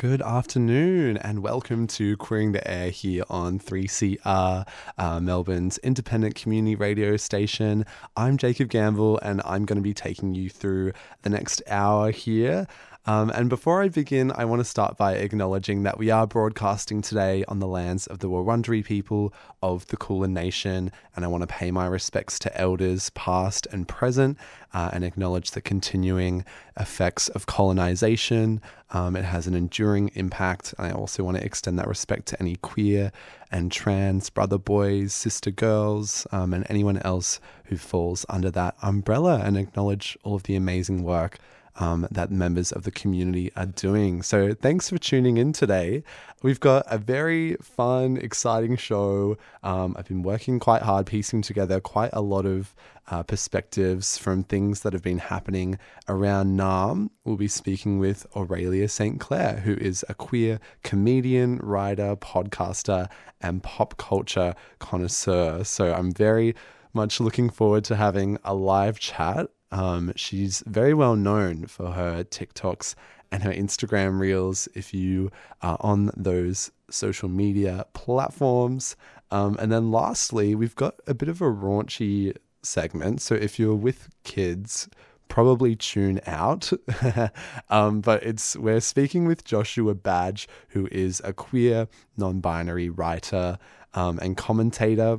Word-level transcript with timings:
Good 0.00 0.22
afternoon, 0.22 1.18
and 1.18 1.42
welcome 1.42 1.86
to 1.88 2.16
Queering 2.16 2.52
the 2.52 2.66
Air 2.66 2.88
here 2.88 3.24
on 3.28 3.58
3CR, 3.58 4.66
uh, 4.96 5.20
Melbourne's 5.20 5.76
independent 5.76 6.36
community 6.36 6.74
radio 6.74 7.18
station. 7.18 7.84
I'm 8.16 8.38
Jacob 8.38 8.70
Gamble, 8.70 9.18
and 9.18 9.42
I'm 9.44 9.66
going 9.66 9.76
to 9.76 9.82
be 9.82 9.92
taking 9.92 10.34
you 10.34 10.48
through 10.48 10.94
the 11.20 11.28
next 11.28 11.60
hour 11.68 12.12
here. 12.12 12.66
Um, 13.06 13.30
and 13.30 13.48
before 13.48 13.82
I 13.82 13.88
begin, 13.88 14.30
I 14.32 14.44
want 14.44 14.60
to 14.60 14.64
start 14.64 14.98
by 14.98 15.14
acknowledging 15.14 15.84
that 15.84 15.96
we 15.96 16.10
are 16.10 16.26
broadcasting 16.26 17.00
today 17.00 17.44
on 17.48 17.58
the 17.58 17.66
lands 17.66 18.06
of 18.06 18.18
the 18.18 18.28
Wurundjeri 18.28 18.84
people 18.84 19.32
of 19.62 19.86
the 19.86 19.96
Kulin 19.96 20.34
Nation, 20.34 20.92
and 21.16 21.24
I 21.24 21.28
want 21.28 21.42
to 21.42 21.46
pay 21.46 21.70
my 21.70 21.86
respects 21.86 22.38
to 22.40 22.60
elders 22.60 23.08
past 23.10 23.66
and 23.72 23.88
present 23.88 24.36
uh, 24.74 24.90
and 24.92 25.02
acknowledge 25.02 25.52
the 25.52 25.62
continuing 25.62 26.44
effects 26.78 27.28
of 27.28 27.46
colonization. 27.46 28.60
Um, 28.90 29.16
it 29.16 29.24
has 29.24 29.46
an 29.46 29.54
enduring 29.54 30.10
impact. 30.14 30.74
And 30.76 30.86
I 30.86 30.90
also 30.92 31.24
want 31.24 31.38
to 31.38 31.44
extend 31.44 31.78
that 31.78 31.88
respect 31.88 32.26
to 32.28 32.40
any 32.40 32.56
queer 32.56 33.12
and 33.50 33.72
trans 33.72 34.28
brother 34.28 34.58
boys, 34.58 35.14
sister 35.14 35.50
girls, 35.50 36.26
um, 36.32 36.52
and 36.52 36.66
anyone 36.68 36.98
else 36.98 37.40
who 37.64 37.78
falls 37.78 38.26
under 38.28 38.50
that 38.50 38.76
umbrella, 38.82 39.40
and 39.42 39.56
acknowledge 39.56 40.18
all 40.22 40.34
of 40.34 40.42
the 40.42 40.54
amazing 40.54 41.02
work 41.02 41.38
um, 41.80 42.06
that 42.10 42.30
members 42.30 42.70
of 42.72 42.84
the 42.84 42.90
community 42.90 43.50
are 43.56 43.66
doing. 43.66 44.22
So, 44.22 44.52
thanks 44.54 44.90
for 44.90 44.98
tuning 44.98 45.38
in 45.38 45.52
today. 45.52 46.04
We've 46.42 46.60
got 46.60 46.84
a 46.86 46.98
very 46.98 47.56
fun, 47.56 48.18
exciting 48.18 48.76
show. 48.76 49.38
Um, 49.62 49.96
I've 49.98 50.06
been 50.06 50.22
working 50.22 50.58
quite 50.58 50.82
hard, 50.82 51.06
piecing 51.06 51.40
together 51.40 51.80
quite 51.80 52.10
a 52.12 52.20
lot 52.20 52.44
of 52.44 52.74
uh, 53.10 53.22
perspectives 53.22 54.18
from 54.18 54.44
things 54.44 54.82
that 54.82 54.92
have 54.92 55.02
been 55.02 55.18
happening 55.18 55.78
around 56.06 56.58
Naarm. 56.58 57.08
We'll 57.24 57.36
be 57.36 57.48
speaking 57.48 57.98
with 57.98 58.26
Aurelia 58.36 58.88
St. 58.88 59.18
Clair, 59.18 59.60
who 59.64 59.74
is 59.74 60.04
a 60.08 60.14
queer 60.14 60.60
comedian, 60.84 61.56
writer, 61.62 62.14
podcaster, 62.14 63.08
and 63.40 63.62
pop 63.62 63.96
culture 63.96 64.54
connoisseur. 64.80 65.64
So, 65.64 65.94
I'm 65.94 66.12
very 66.12 66.54
much 66.92 67.20
looking 67.20 67.48
forward 67.48 67.84
to 67.84 67.96
having 67.96 68.36
a 68.44 68.52
live 68.54 68.98
chat 68.98 69.48
um, 69.72 70.12
she's 70.16 70.62
very 70.66 70.94
well 70.94 71.16
known 71.16 71.66
for 71.66 71.92
her 71.92 72.24
TikToks 72.24 72.94
and 73.32 73.42
her 73.42 73.52
Instagram 73.52 74.18
reels 74.18 74.68
if 74.74 74.92
you 74.92 75.30
are 75.62 75.76
on 75.80 76.10
those 76.16 76.70
social 76.90 77.28
media 77.28 77.86
platforms. 77.92 78.96
Um, 79.30 79.56
and 79.60 79.70
then 79.70 79.92
lastly, 79.92 80.54
we've 80.54 80.74
got 80.74 80.96
a 81.06 81.14
bit 81.14 81.28
of 81.28 81.40
a 81.40 81.44
raunchy 81.44 82.36
segment. 82.62 83.20
So 83.20 83.34
if 83.36 83.58
you're 83.58 83.76
with 83.76 84.08
kids, 84.24 84.88
probably 85.28 85.76
tune 85.76 86.20
out. 86.26 86.72
um, 87.70 88.00
but 88.00 88.22
it's 88.22 88.56
we're 88.56 88.80
speaking 88.80 89.24
with 89.24 89.44
Joshua 89.44 89.94
Badge, 89.94 90.48
who 90.70 90.88
is 90.90 91.22
a 91.24 91.32
queer, 91.32 91.88
non-binary 92.16 92.90
writer 92.90 93.58
um, 93.94 94.18
and 94.20 94.36
commentator, 94.36 95.18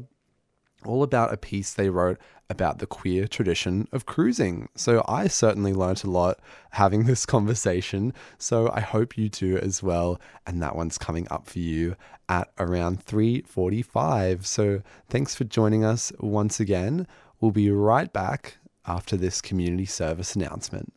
all 0.86 1.04
about 1.04 1.34
a 1.34 1.38
piece 1.38 1.74
they 1.74 1.90
wrote 1.90 2.20
about 2.52 2.80
the 2.80 2.86
queer 2.86 3.28
tradition 3.28 3.88
of 3.92 4.06
cruising. 4.06 4.70
So 4.76 5.04
I 5.08 5.28
certainly 5.28 5.74
learnt 5.74 6.04
a 6.04 6.10
lot 6.10 6.40
having 6.72 7.04
this 7.06 7.26
conversation. 7.26 8.14
So 8.38 8.70
I 8.72 8.82
hope 8.82 9.18
you 9.18 9.30
do 9.30 9.58
as 9.58 9.82
well. 9.82 10.22
And 10.46 10.62
that 10.62 10.76
one's 10.76 10.98
coming 11.00 11.28
up 11.32 11.48
for 11.48 11.60
you 11.60 11.96
at 12.30 12.52
around 12.60 13.04
3:45. 13.06 14.46
So 14.46 14.82
thanks 15.10 15.34
for 15.34 15.46
joining 15.46 15.84
us 15.84 16.12
once 16.20 16.60
again. 16.60 17.08
We'll 17.40 17.52
be 17.52 17.72
right 17.72 18.12
back 18.12 18.58
after 18.86 19.18
this 19.18 19.42
community 19.42 19.86
service 19.86 20.36
announcement. 20.36 20.94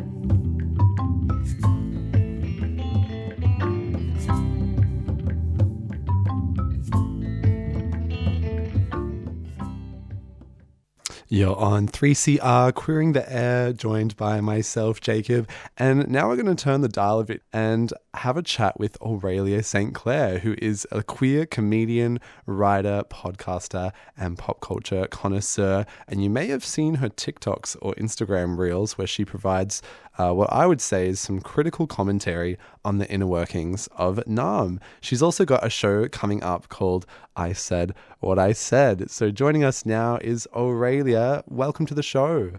You're 11.33 11.57
on 11.57 11.87
3CR, 11.87 12.75
Queering 12.75 13.13
the 13.13 13.33
Air, 13.33 13.73
joined 13.73 14.17
by 14.17 14.41
myself, 14.41 15.01
Jacob. 15.01 15.49
And 15.79 16.09
now 16.09 16.27
we're 16.27 16.35
going 16.35 16.57
to 16.57 16.61
turn 16.61 16.81
the 16.81 16.89
dial 16.89 17.21
a 17.21 17.25
bit 17.25 17.45
and 17.53 17.93
have 18.15 18.37
a 18.37 18.43
chat 18.43 18.81
with 18.81 19.01
Aurelia 19.01 19.63
St. 19.63 19.95
Clair, 19.95 20.41
who 20.41 20.57
is 20.59 20.89
a 20.91 21.05
queer 21.05 21.47
comedian, 21.47 22.19
writer, 22.47 23.05
podcaster, 23.09 23.93
and 24.17 24.39
pop 24.39 24.61
culture 24.61 25.07
connoisseur. 25.07 25.87
And 26.09 26.21
you 26.21 26.31
may 26.31 26.49
have 26.49 26.65
seen 26.65 26.97
her 26.97 27.09
TikToks 27.09 27.77
or 27.81 27.95
Instagram 27.95 28.59
reels 28.59 28.99
where 28.99 29.07
she 29.07 29.25
provides 29.25 29.83
uh, 30.21 30.33
what 30.35 30.53
I 30.53 30.67
would 30.67 30.83
say 30.83 31.09
is 31.09 31.19
some 31.19 31.41
critical 31.41 31.87
commentary 31.87 32.59
on 32.85 32.99
the 32.99 33.11
inner 33.11 33.27
workings 33.27 33.89
of 33.97 34.17
Naarm. 34.27 34.79
She's 35.01 35.23
also 35.23 35.47
got 35.47 35.65
a 35.65 35.71
show 35.71 36.09
coming 36.09 36.43
up 36.43 36.69
called 36.69 37.07
I 37.37 37.55
Said 37.55 37.95
What 38.19 38.39
I 38.39 38.53
Said. 38.53 39.11
So 39.11 39.31
joining 39.31 39.65
us 39.65 39.87
now 39.87 40.19
is 40.21 40.47
Aurelia. 40.55 41.43
Welcome 41.49 41.87
to 41.87 41.95
the 41.95 42.03
show. 42.03 42.53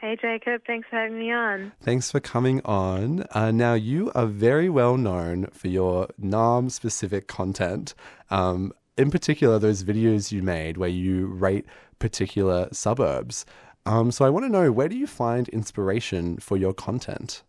Hey, 0.00 0.16
Jacob. 0.16 0.62
Thanks 0.66 0.88
for 0.88 0.96
having 0.96 1.18
me 1.18 1.32
on. 1.32 1.72
Thanks 1.82 2.10
for 2.10 2.20
coming 2.20 2.62
on. 2.64 3.26
Uh, 3.32 3.50
now, 3.50 3.74
you 3.74 4.10
are 4.14 4.26
very 4.26 4.70
well 4.70 4.96
known 4.96 5.48
for 5.52 5.68
your 5.68 6.08
Naarm 6.18 6.70
specific 6.70 7.26
content. 7.26 7.94
Um, 8.30 8.72
in 8.96 9.10
particular, 9.10 9.58
those 9.58 9.84
videos 9.84 10.32
you 10.32 10.42
made 10.42 10.78
where 10.78 10.88
you 10.88 11.26
rate 11.26 11.66
particular 11.98 12.68
suburbs. 12.72 13.44
Um, 13.86 14.10
so 14.10 14.24
I 14.24 14.30
want 14.30 14.46
to 14.46 14.48
know 14.48 14.72
where 14.72 14.88
do 14.88 14.96
you 14.96 15.06
find 15.06 15.48
inspiration 15.48 16.38
for 16.38 16.56
your 16.56 16.72
content? 16.72 17.42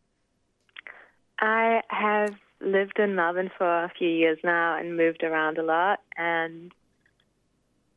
I 1.40 1.81
have 1.90 2.35
lived 2.62 3.00
in 3.00 3.16
Melbourne 3.16 3.51
for 3.57 3.84
a 3.84 3.91
few 3.97 4.09
years 4.09 4.38
now 4.44 4.78
and 4.78 4.97
moved 4.97 5.24
around 5.24 5.57
a 5.57 5.63
lot. 5.63 6.01
And 6.18 6.74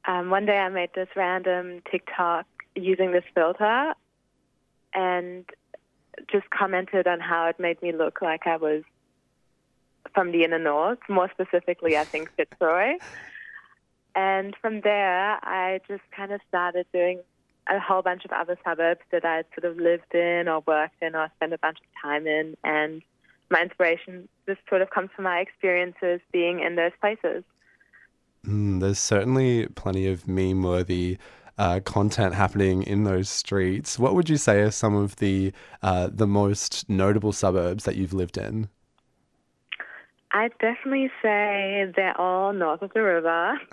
um, 0.06 0.30
one 0.30 0.46
day 0.46 0.58
I 0.58 0.68
made 0.68 0.90
this 0.94 1.08
random 1.16 1.82
TikTok 1.90 2.46
using 2.74 3.12
this 3.12 3.24
filter 3.34 3.94
and 4.94 5.44
just 6.30 6.48
commented 6.50 7.06
on 7.06 7.20
how 7.20 7.46
it 7.46 7.58
made 7.58 7.80
me 7.82 7.92
look 7.92 8.20
like 8.22 8.46
I 8.46 8.56
was 8.56 8.82
from 10.14 10.32
the 10.32 10.44
inner 10.44 10.58
north, 10.58 10.98
more 11.08 11.30
specifically, 11.30 11.96
I 11.96 12.04
think 12.04 12.30
Fitzroy. 12.36 12.98
And 14.14 14.56
from 14.60 14.80
there, 14.80 15.38
I 15.44 15.80
just 15.86 16.02
kind 16.16 16.32
of 16.32 16.40
started 16.48 16.86
doing 16.92 17.20
a 17.68 17.78
whole 17.78 18.02
bunch 18.02 18.24
of 18.24 18.32
other 18.32 18.56
suburbs 18.64 19.00
that 19.10 19.24
I 19.24 19.44
sort 19.54 19.70
of 19.70 19.78
lived 19.78 20.14
in 20.14 20.48
or 20.48 20.62
worked 20.66 21.02
in 21.02 21.14
or 21.14 21.30
spent 21.36 21.52
a 21.52 21.58
bunch 21.58 21.78
of 21.78 22.02
time 22.02 22.26
in. 22.26 22.56
And 22.64 23.02
my 23.50 23.62
inspiration 23.62 24.28
just 24.46 24.60
sort 24.68 24.82
of 24.82 24.90
comes 24.90 25.10
from 25.14 25.24
my 25.24 25.38
experiences 25.38 26.20
being 26.32 26.60
in 26.60 26.76
those 26.76 26.92
places. 27.00 27.44
Mm, 28.46 28.80
there's 28.80 28.98
certainly 28.98 29.66
plenty 29.68 30.06
of 30.06 30.26
meme 30.26 30.62
worthy 30.62 31.18
uh, 31.58 31.80
content 31.84 32.34
happening 32.34 32.82
in 32.82 33.04
those 33.04 33.28
streets. 33.28 33.98
What 33.98 34.14
would 34.14 34.30
you 34.30 34.36
say 34.36 34.60
are 34.60 34.70
some 34.70 34.94
of 34.94 35.16
the 35.16 35.52
uh, 35.82 36.08
the 36.12 36.26
most 36.26 36.88
notable 36.88 37.32
suburbs 37.32 37.84
that 37.84 37.96
you've 37.96 38.12
lived 38.12 38.38
in? 38.38 38.68
I'd 40.30 40.52
definitely 40.60 41.10
say 41.22 41.90
they're 41.96 42.18
all 42.20 42.52
north 42.52 42.82
of 42.82 42.92
the 42.92 43.02
river. 43.02 43.58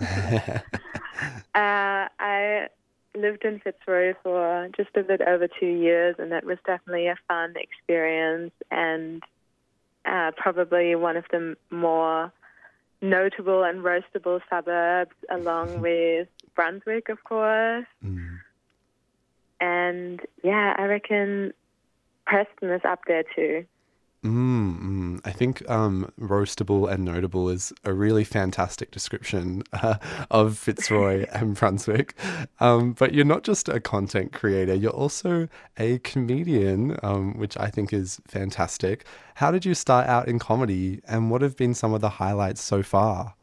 uh, 1.54 2.08
I 2.18 2.68
lived 3.16 3.44
in 3.44 3.60
Fitzroy 3.60 4.14
for 4.22 4.68
just 4.76 4.90
a 4.96 5.02
bit 5.02 5.20
over 5.20 5.48
two 5.48 5.66
years, 5.66 6.16
and 6.18 6.32
that 6.32 6.44
was 6.44 6.58
definitely 6.66 7.06
a 7.06 7.16
fun 7.28 7.54
experience 7.56 8.52
and 8.70 9.22
uh, 10.04 10.30
probably 10.36 10.94
one 10.94 11.16
of 11.16 11.24
the 11.30 11.56
more 11.70 12.32
notable 13.02 13.64
and 13.64 13.84
roastable 13.84 14.40
suburbs, 14.48 15.14
along 15.30 15.80
with 15.80 16.28
Brunswick, 16.54 17.08
of 17.08 17.22
course. 17.24 17.86
Mm. 18.04 18.38
And 19.60 20.20
yeah, 20.42 20.74
I 20.76 20.84
reckon 20.84 21.52
Preston 22.26 22.70
is 22.70 22.82
up 22.84 23.00
there 23.06 23.24
too. 23.34 23.64
Mm, 24.24 24.80
mm. 24.80 25.20
I 25.24 25.30
think 25.30 25.68
um, 25.70 26.10
roastable 26.20 26.90
and 26.90 27.04
notable 27.04 27.48
is 27.48 27.72
a 27.84 27.92
really 27.92 28.24
fantastic 28.24 28.90
description 28.90 29.62
uh, 29.72 29.96
of 30.30 30.58
Fitzroy 30.58 31.26
and 31.32 31.54
Brunswick. 31.54 32.14
Um, 32.58 32.92
but 32.92 33.14
you're 33.14 33.24
not 33.24 33.44
just 33.44 33.68
a 33.68 33.78
content 33.78 34.32
creator, 34.32 34.74
you're 34.74 34.90
also 34.90 35.48
a 35.78 35.98
comedian, 35.98 36.98
um, 37.02 37.38
which 37.38 37.56
I 37.58 37.68
think 37.68 37.92
is 37.92 38.20
fantastic. 38.26 39.04
How 39.36 39.50
did 39.50 39.64
you 39.64 39.74
start 39.74 40.06
out 40.08 40.28
in 40.28 40.38
comedy, 40.38 41.00
and 41.06 41.30
what 41.30 41.42
have 41.42 41.56
been 41.56 41.74
some 41.74 41.92
of 41.92 42.00
the 42.00 42.08
highlights 42.08 42.62
so 42.62 42.82
far? 42.82 43.34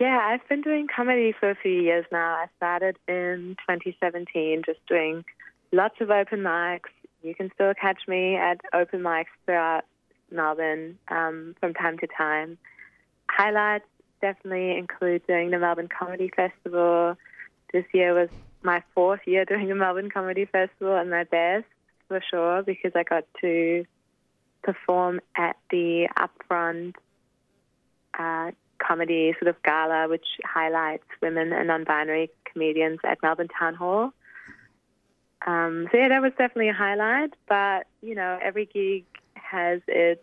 Yeah, 0.00 0.20
I've 0.24 0.46
been 0.48 0.62
doing 0.62 0.88
comedy 0.94 1.32
for 1.38 1.50
a 1.50 1.54
few 1.54 1.80
years 1.82 2.04
now. 2.10 2.34
I 2.34 2.46
started 2.56 2.96
in 3.06 3.56
2017, 3.68 4.62
just 4.66 4.80
doing 4.88 5.24
lots 5.72 5.96
of 6.00 6.10
open 6.10 6.40
mics, 6.40 6.90
you 7.24 7.34
can 7.34 7.50
still 7.54 7.72
catch 7.74 8.06
me 8.06 8.36
at 8.36 8.60
open 8.72 9.00
mics 9.00 9.26
throughout 9.44 9.84
Melbourne 10.30 10.98
um, 11.08 11.56
from 11.58 11.74
time 11.74 11.98
to 11.98 12.06
time. 12.06 12.58
Highlights 13.28 13.86
definitely 14.20 14.76
include 14.76 15.26
doing 15.26 15.50
the 15.50 15.58
Melbourne 15.58 15.88
Comedy 15.88 16.30
Festival. 16.34 17.16
This 17.72 17.84
year 17.92 18.14
was 18.14 18.28
my 18.62 18.82
fourth 18.94 19.20
year 19.26 19.44
doing 19.44 19.68
the 19.68 19.74
Melbourne 19.74 20.10
Comedy 20.10 20.44
Festival 20.44 20.96
and 20.96 21.10
my 21.10 21.24
best 21.24 21.66
for 22.08 22.20
sure 22.30 22.62
because 22.62 22.92
I 22.94 23.02
got 23.02 23.24
to 23.40 23.84
perform 24.62 25.20
at 25.36 25.56
the 25.70 26.08
upfront 26.18 26.94
uh, 28.18 28.52
comedy 28.78 29.34
sort 29.40 29.48
of 29.48 29.62
gala, 29.62 30.08
which 30.08 30.26
highlights 30.44 31.04
women 31.22 31.52
and 31.52 31.68
non-binary 31.68 32.30
comedians 32.50 32.98
at 33.04 33.22
Melbourne 33.22 33.48
Town 33.58 33.74
Hall. 33.74 34.12
Um, 35.46 35.88
so 35.92 35.98
yeah, 35.98 36.08
that 36.08 36.22
was 36.22 36.32
definitely 36.32 36.68
a 36.68 36.74
highlight. 36.74 37.34
But 37.48 37.86
you 38.02 38.14
know, 38.14 38.38
every 38.42 38.66
gig 38.66 39.04
has 39.34 39.80
its 39.86 40.22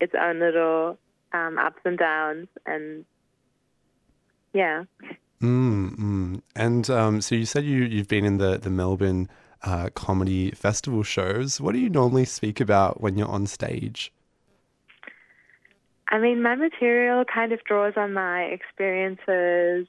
its 0.00 0.14
own 0.18 0.38
little 0.38 0.98
um, 1.32 1.58
ups 1.58 1.80
and 1.84 1.98
downs, 1.98 2.48
and 2.66 3.04
yeah. 4.52 4.84
Mm, 5.42 5.96
mm. 5.96 6.42
And 6.56 6.90
um, 6.90 7.20
so 7.20 7.34
you 7.34 7.46
said 7.46 7.64
you 7.64 7.84
you've 7.84 8.08
been 8.08 8.24
in 8.24 8.38
the 8.38 8.58
the 8.58 8.70
Melbourne 8.70 9.28
uh, 9.62 9.90
comedy 9.94 10.50
festival 10.52 11.02
shows. 11.02 11.60
What 11.60 11.72
do 11.72 11.78
you 11.78 11.90
normally 11.90 12.24
speak 12.24 12.60
about 12.60 13.00
when 13.00 13.18
you're 13.18 13.28
on 13.28 13.46
stage? 13.46 14.12
I 16.10 16.18
mean, 16.18 16.42
my 16.42 16.54
material 16.54 17.24
kind 17.24 17.52
of 17.52 17.62
draws 17.64 17.94
on 17.96 18.14
my 18.14 18.44
experiences 18.44 19.86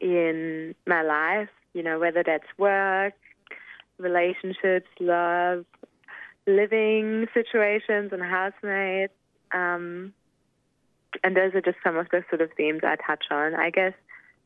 in 0.00 0.74
my 0.86 1.02
life. 1.02 1.50
You 1.74 1.82
know, 1.82 1.98
whether 1.98 2.22
that's 2.24 2.46
work, 2.56 3.14
relationships, 3.98 4.88
love, 5.00 5.64
living 6.46 7.26
situations, 7.34 8.12
and 8.12 8.22
housemates. 8.22 9.12
Um, 9.52 10.12
and 11.24 11.36
those 11.36 11.54
are 11.54 11.60
just 11.60 11.78
some 11.82 11.96
of 11.96 12.08
the 12.10 12.24
sort 12.28 12.40
of 12.40 12.50
themes 12.56 12.80
I 12.84 12.96
touch 12.96 13.24
on. 13.30 13.54
I 13.54 13.70
guess 13.70 13.94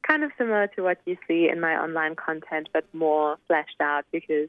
kind 0.07 0.25
of 0.25 0.33
similar 0.37 0.67
to 0.69 0.83
what 0.83 0.99
you 1.07 1.17
see 1.29 1.49
in 1.49 1.61
my 1.61 1.75
online 1.75 2.17
content, 2.17 2.69
but 2.73 2.85
more 2.93 3.37
fleshed 3.47 3.81
out 3.81 4.05
because 4.13 4.49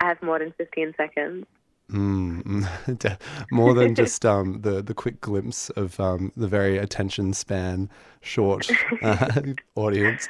I 0.00 0.08
have 0.08 0.22
more 0.22 0.38
than 0.38 0.52
15 0.56 0.94
seconds. 0.96 1.46
Mm, 1.90 3.18
more 3.50 3.74
than 3.74 3.94
just 3.94 4.24
um, 4.24 4.62
the 4.62 4.80
the 4.82 4.94
quick 4.94 5.20
glimpse 5.20 5.68
of 5.70 6.00
um, 6.00 6.32
the 6.34 6.48
very 6.48 6.78
attention 6.78 7.34
span 7.34 7.90
short 8.22 8.70
uh, 9.02 9.42
audience. 9.76 10.26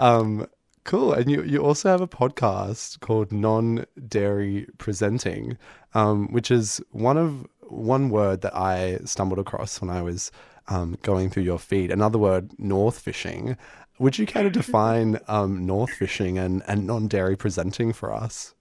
Um, 0.00 0.48
Cool. 0.86 1.14
And 1.14 1.28
you, 1.28 1.42
you 1.42 1.64
also 1.64 1.88
have 1.88 2.00
a 2.00 2.06
podcast 2.06 3.00
called 3.00 3.32
Non 3.32 3.84
Dairy 4.06 4.68
Presenting, 4.78 5.58
um, 5.94 6.28
which 6.32 6.48
is 6.48 6.80
one 6.92 7.16
of 7.16 7.44
one 7.62 8.08
word 8.08 8.42
that 8.42 8.54
I 8.54 8.98
stumbled 9.04 9.40
across 9.40 9.80
when 9.80 9.90
I 9.90 10.00
was 10.00 10.30
um, 10.68 10.96
going 11.02 11.28
through 11.28 11.42
your 11.42 11.58
feed. 11.58 11.90
Another 11.90 12.18
word, 12.18 12.52
north 12.56 13.00
fishing. 13.00 13.56
Would 13.98 14.16
you 14.16 14.26
care 14.26 14.44
to 14.44 14.50
define 14.62 15.18
um, 15.26 15.66
north 15.66 15.90
fishing 15.90 16.38
and, 16.38 16.62
and 16.68 16.86
non 16.86 17.08
dairy 17.08 17.36
presenting 17.36 17.92
for 17.92 18.14
us? 18.14 18.54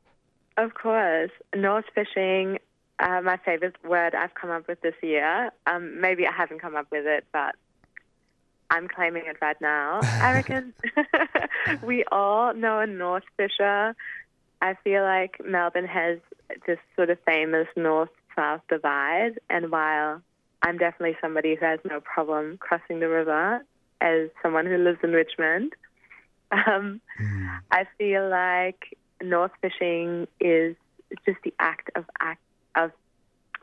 Of 0.58 0.74
course. 0.74 1.30
North 1.56 1.86
fishing, 1.94 2.58
uh, 2.98 3.22
my 3.22 3.38
favorite 3.38 3.76
word 3.86 4.16
I've 4.16 4.34
come 4.34 4.50
up 4.50 4.68
with 4.68 4.82
this 4.82 4.96
year. 5.04 5.52
Um, 5.68 6.02
maybe 6.02 6.26
I 6.26 6.32
haven't 6.32 6.58
come 6.58 6.76
up 6.76 6.88
with 6.92 7.06
it, 7.06 7.26
but 7.32 7.54
I'm 8.70 8.88
claiming 8.88 9.24
it 9.28 9.38
right 9.42 9.60
now. 9.62 10.00
I 10.04 10.34
reckon 10.34 10.74
we 11.84 12.04
all 12.12 12.54
know 12.54 12.80
a 12.80 12.88
North 12.88 13.24
Fisher. 13.38 13.96
I 14.62 14.76
feel 14.84 15.04
like 15.04 15.38
Melbourne 15.46 15.88
has 15.88 16.20
this 16.66 16.80
sort 16.96 17.10
of 17.10 17.18
famous 17.26 17.68
north 17.76 18.10
south 18.36 18.62
divide, 18.70 19.40
and 19.50 19.72
while 19.72 20.22
I'm 20.62 20.78
definitely 20.78 21.18
somebody 21.22 21.56
who 21.56 21.66
has 21.66 21.80
no 21.90 22.00
problem 22.02 22.58
crossing 22.58 23.00
the 23.00 23.10
river 23.10 23.64
as 24.02 24.30
someone 24.42 24.66
who 24.66 24.78
lives 24.78 25.00
in 25.04 25.12
Richmond, 25.12 25.74
um, 26.52 27.02
mm. 27.22 27.60
I 27.72 27.86
feel 27.98 28.30
like 28.30 28.98
north 29.22 29.52
fishing 29.62 30.28
is 30.40 30.76
just 31.26 31.38
the 31.44 31.54
act 31.60 31.90
of 31.96 32.06
act 32.20 32.42
of 32.76 32.92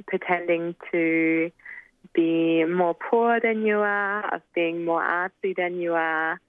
pretending 0.06 0.75
to 0.90 1.50
be 2.14 2.64
more 2.64 2.94
poor 2.94 3.40
than 3.40 3.64
you 3.64 3.78
are, 3.78 4.34
of 4.34 4.43
being 4.54 4.84
more 4.84 5.02
artsy 5.02 5.56
than 5.56 5.81
you 5.81 5.94
are, 5.94 6.40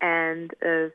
and 0.00 0.52
of 0.62 0.92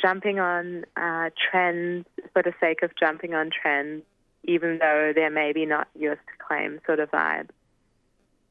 jumping 0.00 0.38
on 0.38 0.84
uh, 0.96 1.30
trends 1.50 2.06
for 2.32 2.42
the 2.42 2.52
sake 2.60 2.82
of 2.82 2.90
jumping 2.98 3.34
on 3.34 3.50
trends, 3.50 4.02
even 4.44 4.78
though 4.78 5.12
they're 5.14 5.30
maybe 5.30 5.66
not 5.66 5.88
yours 5.98 6.18
to 6.26 6.44
claim 6.44 6.80
sort 6.86 7.00
of 7.00 7.10
vibe. 7.10 7.48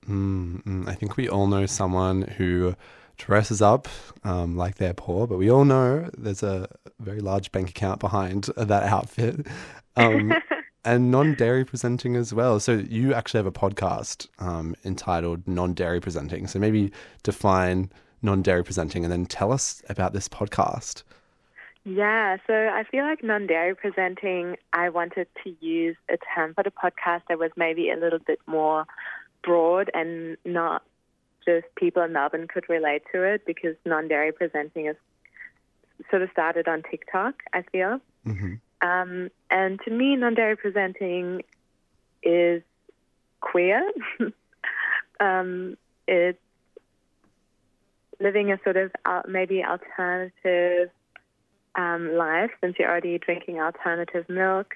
Mm, 0.07 0.87
I 0.87 0.93
think 0.93 1.17
we 1.17 1.27
all 1.27 1.47
know 1.47 1.65
someone 1.65 2.21
who 2.21 2.75
dresses 3.17 3.61
up 3.61 3.87
um, 4.23 4.55
like 4.55 4.75
they're 4.75 4.93
poor, 4.93 5.27
but 5.27 5.37
we 5.37 5.49
all 5.49 5.65
know 5.65 6.09
there's 6.17 6.43
a 6.43 6.67
very 6.99 7.19
large 7.19 7.51
bank 7.51 7.69
account 7.69 7.99
behind 7.99 8.45
that 8.55 8.83
outfit. 8.83 9.47
Um, 9.97 10.33
and 10.85 11.11
non-dairy 11.11 11.65
presenting 11.65 12.15
as 12.15 12.33
well. 12.33 12.59
So 12.59 12.73
you 12.73 13.13
actually 13.13 13.39
have 13.39 13.45
a 13.45 13.51
podcast 13.51 14.27
um, 14.39 14.75
entitled 14.85 15.47
Non-Dairy 15.47 15.99
Presenting. 15.99 16.47
So 16.47 16.59
maybe 16.59 16.91
define 17.23 17.91
non-dairy 18.21 18.63
presenting 18.63 19.03
and 19.03 19.11
then 19.11 19.25
tell 19.25 19.51
us 19.51 19.81
about 19.89 20.13
this 20.13 20.27
podcast. 20.27 21.03
Yeah, 21.83 22.37
so 22.47 22.53
I 22.53 22.83
feel 22.83 23.03
like 23.03 23.23
non-dairy 23.23 23.75
presenting, 23.75 24.57
I 24.73 24.89
wanted 24.89 25.27
to 25.43 25.55
use 25.59 25.95
a 26.09 26.17
term 26.33 26.55
for 26.55 26.63
the 26.63 26.71
podcast 26.71 27.21
that 27.29 27.37
was 27.37 27.51
maybe 27.55 27.91
a 27.91 27.95
little 27.95 28.19
bit 28.19 28.39
more 28.47 28.85
broad 29.43 29.91
and 29.93 30.37
not 30.43 30.81
just 31.45 31.67
people 31.75 32.01
in 32.01 32.11
Melbourne 32.11 32.47
could 32.47 32.67
relate 32.67 33.03
to 33.13 33.21
it 33.21 33.45
because 33.45 33.75
non-dairy 33.85 34.31
presenting 34.31 34.87
is 34.87 34.95
sort 36.09 36.23
of 36.23 36.29
started 36.31 36.67
on 36.67 36.81
TikTok, 36.89 37.43
I 37.53 37.61
feel. 37.71 37.99
Mm-hmm. 38.25 38.55
Um, 38.81 39.29
and 39.49 39.79
to 39.85 39.91
me, 39.91 40.15
non-dairy 40.15 40.57
presenting 40.57 41.41
is 42.23 42.61
queer. 43.41 43.89
um, 45.19 45.77
it's 46.07 46.39
living 48.19 48.51
a 48.51 48.59
sort 48.63 48.77
of 48.77 48.91
maybe 49.27 49.63
alternative 49.63 50.89
um, 51.75 52.15
life 52.15 52.51
since 52.61 52.75
you're 52.79 52.89
already 52.89 53.17
drinking 53.17 53.59
alternative 53.59 54.27
milk. 54.29 54.75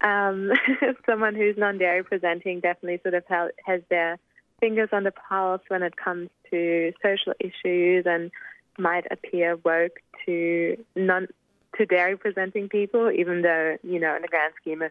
Um, 0.00 0.52
someone 1.06 1.34
who's 1.34 1.56
non-dairy 1.56 2.04
presenting 2.04 2.60
definitely 2.60 3.00
sort 3.02 3.14
of 3.14 3.24
has 3.64 3.80
their 3.88 4.18
fingers 4.60 4.90
on 4.92 5.04
the 5.04 5.12
pulse 5.12 5.62
when 5.68 5.82
it 5.82 5.96
comes 5.96 6.28
to 6.50 6.92
social 7.02 7.32
issues 7.40 8.04
and 8.06 8.30
might 8.78 9.06
appear 9.10 9.56
woke 9.56 10.00
to 10.26 10.76
non 10.96 11.28
to 11.76 11.86
dairy 11.86 12.16
presenting 12.16 12.68
people, 12.68 13.10
even 13.10 13.42
though, 13.42 13.76
you 13.82 13.98
know, 13.98 14.14
in 14.16 14.22
the 14.22 14.28
grand 14.28 14.54
scheme 14.60 14.82
of 14.82 14.90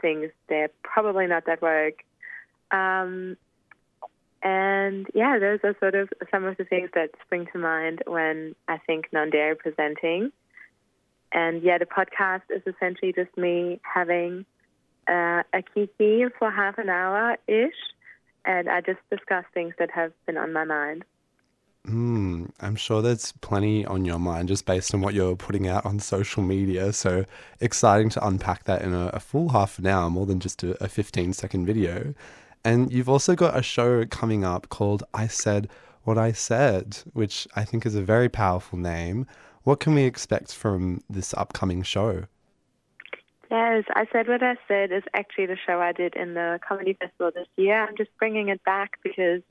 things, 0.00 0.30
they're 0.48 0.70
probably 0.82 1.26
not 1.26 1.46
that 1.46 1.62
woke. 1.62 2.02
Um, 2.70 3.36
and 4.42 5.06
yeah, 5.14 5.38
those 5.38 5.60
are 5.62 5.76
sort 5.78 5.94
of 5.94 6.08
some 6.30 6.44
of 6.44 6.56
the 6.56 6.64
things 6.64 6.90
that 6.94 7.10
spring 7.24 7.46
to 7.52 7.58
mind 7.58 8.02
when 8.06 8.54
I 8.66 8.78
think 8.78 9.06
non 9.12 9.30
dairy 9.30 9.54
presenting. 9.54 10.32
And 11.32 11.62
yeah, 11.62 11.78
the 11.78 11.86
podcast 11.86 12.42
is 12.50 12.62
essentially 12.66 13.12
just 13.12 13.36
me 13.36 13.80
having 13.82 14.44
uh, 15.08 15.42
a 15.52 15.62
kiki 15.74 16.24
for 16.38 16.50
half 16.50 16.78
an 16.78 16.88
hour 16.88 17.36
ish, 17.46 17.74
and 18.44 18.68
I 18.68 18.80
just 18.80 18.98
discuss 19.10 19.44
things 19.54 19.74
that 19.78 19.90
have 19.92 20.12
been 20.26 20.36
on 20.36 20.52
my 20.52 20.64
mind. 20.64 21.04
Mm, 21.86 22.50
I'm 22.60 22.76
sure 22.76 23.02
there's 23.02 23.32
plenty 23.40 23.84
on 23.84 24.04
your 24.04 24.20
mind 24.20 24.48
just 24.48 24.66
based 24.66 24.94
on 24.94 25.00
what 25.00 25.14
you're 25.14 25.34
putting 25.34 25.66
out 25.66 25.84
on 25.84 25.98
social 25.98 26.42
media. 26.42 26.92
So 26.92 27.24
exciting 27.60 28.08
to 28.10 28.24
unpack 28.24 28.64
that 28.64 28.82
in 28.82 28.94
a, 28.94 29.06
a 29.08 29.20
full 29.20 29.48
half 29.48 29.78
an 29.78 29.86
hour, 29.86 30.08
more 30.08 30.26
than 30.26 30.38
just 30.38 30.62
a, 30.62 30.82
a 30.82 30.88
15 30.88 31.32
second 31.32 31.66
video. 31.66 32.14
And 32.64 32.92
you've 32.92 33.08
also 33.08 33.34
got 33.34 33.56
a 33.56 33.62
show 33.62 34.04
coming 34.06 34.44
up 34.44 34.68
called 34.68 35.02
I 35.12 35.26
Said 35.26 35.68
What 36.04 36.18
I 36.18 36.30
Said, 36.30 36.98
which 37.12 37.48
I 37.56 37.64
think 37.64 37.84
is 37.84 37.96
a 37.96 38.02
very 38.02 38.28
powerful 38.28 38.78
name. 38.78 39.26
What 39.64 39.80
can 39.80 39.94
we 39.94 40.04
expect 40.04 40.54
from 40.54 41.02
this 41.10 41.34
upcoming 41.34 41.82
show? 41.82 42.26
Yes, 43.50 43.84
I 43.90 44.06
said 44.10 44.28
what 44.28 44.42
I 44.42 44.56
said 44.66 44.92
is 44.92 45.02
actually 45.12 45.46
the 45.46 45.58
show 45.66 45.80
I 45.80 45.92
did 45.92 46.14
in 46.14 46.34
the 46.34 46.58
comedy 46.66 46.94
festival 46.94 47.32
this 47.34 47.48
year. 47.56 47.86
I'm 47.86 47.96
just 47.96 48.10
bringing 48.18 48.48
it 48.48 48.64
back 48.64 48.92
because 49.02 49.42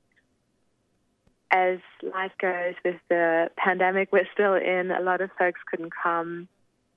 as 1.51 1.79
life 2.01 2.31
goes 2.39 2.75
with 2.83 2.95
the 3.09 3.49
pandemic 3.57 4.09
we're 4.11 4.27
still 4.33 4.53
in, 4.53 4.91
a 4.91 5.01
lot 5.01 5.21
of 5.21 5.29
folks 5.37 5.59
couldn't 5.69 5.91
come 6.01 6.47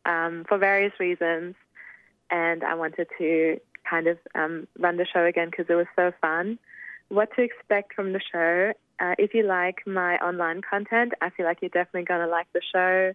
um, 0.07 0.45
for 0.49 0.59
various 0.59 0.93
reasons. 1.01 1.55
And 2.31 2.65
I 2.65 2.75
wanted 2.75 3.09
to 3.19 3.61
kind 3.89 4.07
of 4.07 4.19
um, 4.35 4.67
run 4.79 4.97
the 4.97 5.07
show 5.07 5.25
again 5.25 5.51
because 5.51 5.67
it 5.69 5.75
was 5.75 5.87
so 5.97 6.13
fun. 6.21 6.59
What 7.09 7.31
to 7.37 7.43
expect 7.43 7.95
from 7.95 8.13
the 8.13 8.21
show? 8.33 8.73
Uh, 9.01 9.15
if 9.19 9.35
you 9.35 9.43
like 9.43 9.87
my 9.87 10.17
online 10.19 10.63
content, 10.63 11.13
I 11.21 11.31
feel 11.31 11.47
like 11.47 11.59
you're 11.61 11.69
definitely 11.69 12.05
going 12.05 12.21
to 12.21 12.29
like 12.29 12.47
the 12.53 12.63
show. 12.73 13.13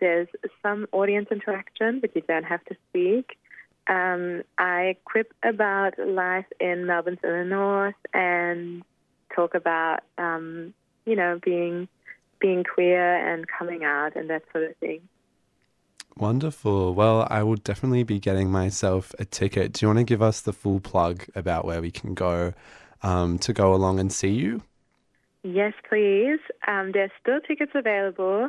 There's 0.00 0.28
some 0.62 0.86
audience 0.92 1.28
interaction, 1.30 2.00
but 2.00 2.14
you 2.16 2.22
don't 2.22 2.44
have 2.44 2.64
to 2.66 2.76
speak. 2.88 3.38
Um, 3.88 4.42
I 4.58 4.96
quip 5.04 5.32
about 5.42 5.98
life 5.98 6.46
in 6.60 6.86
Melbourne's 6.86 7.18
inner 7.24 7.44
north 7.44 7.94
and 8.12 8.82
talk 9.34 9.54
about, 9.54 10.00
um, 10.18 10.74
you 11.08 11.16
know, 11.16 11.40
being 11.42 11.88
being 12.40 12.62
queer 12.62 13.16
and 13.16 13.46
coming 13.48 13.82
out 13.82 14.14
and 14.14 14.30
that 14.30 14.42
sort 14.52 14.64
of 14.64 14.76
thing. 14.76 15.00
Wonderful. 16.16 16.94
Well, 16.94 17.26
I 17.30 17.42
will 17.42 17.56
definitely 17.56 18.04
be 18.04 18.18
getting 18.18 18.50
myself 18.50 19.14
a 19.18 19.24
ticket. 19.24 19.72
Do 19.72 19.84
you 19.84 19.88
want 19.88 19.98
to 19.98 20.04
give 20.04 20.22
us 20.22 20.40
the 20.40 20.52
full 20.52 20.80
plug 20.80 21.24
about 21.34 21.64
where 21.64 21.80
we 21.80 21.90
can 21.90 22.14
go 22.14 22.54
um, 23.02 23.38
to 23.40 23.52
go 23.52 23.74
along 23.74 24.00
and 24.00 24.12
see 24.12 24.30
you? 24.30 24.62
Yes, 25.42 25.74
please. 25.88 26.40
Um, 26.66 26.92
there's 26.92 27.10
still 27.20 27.40
tickets 27.40 27.72
available. 27.74 28.48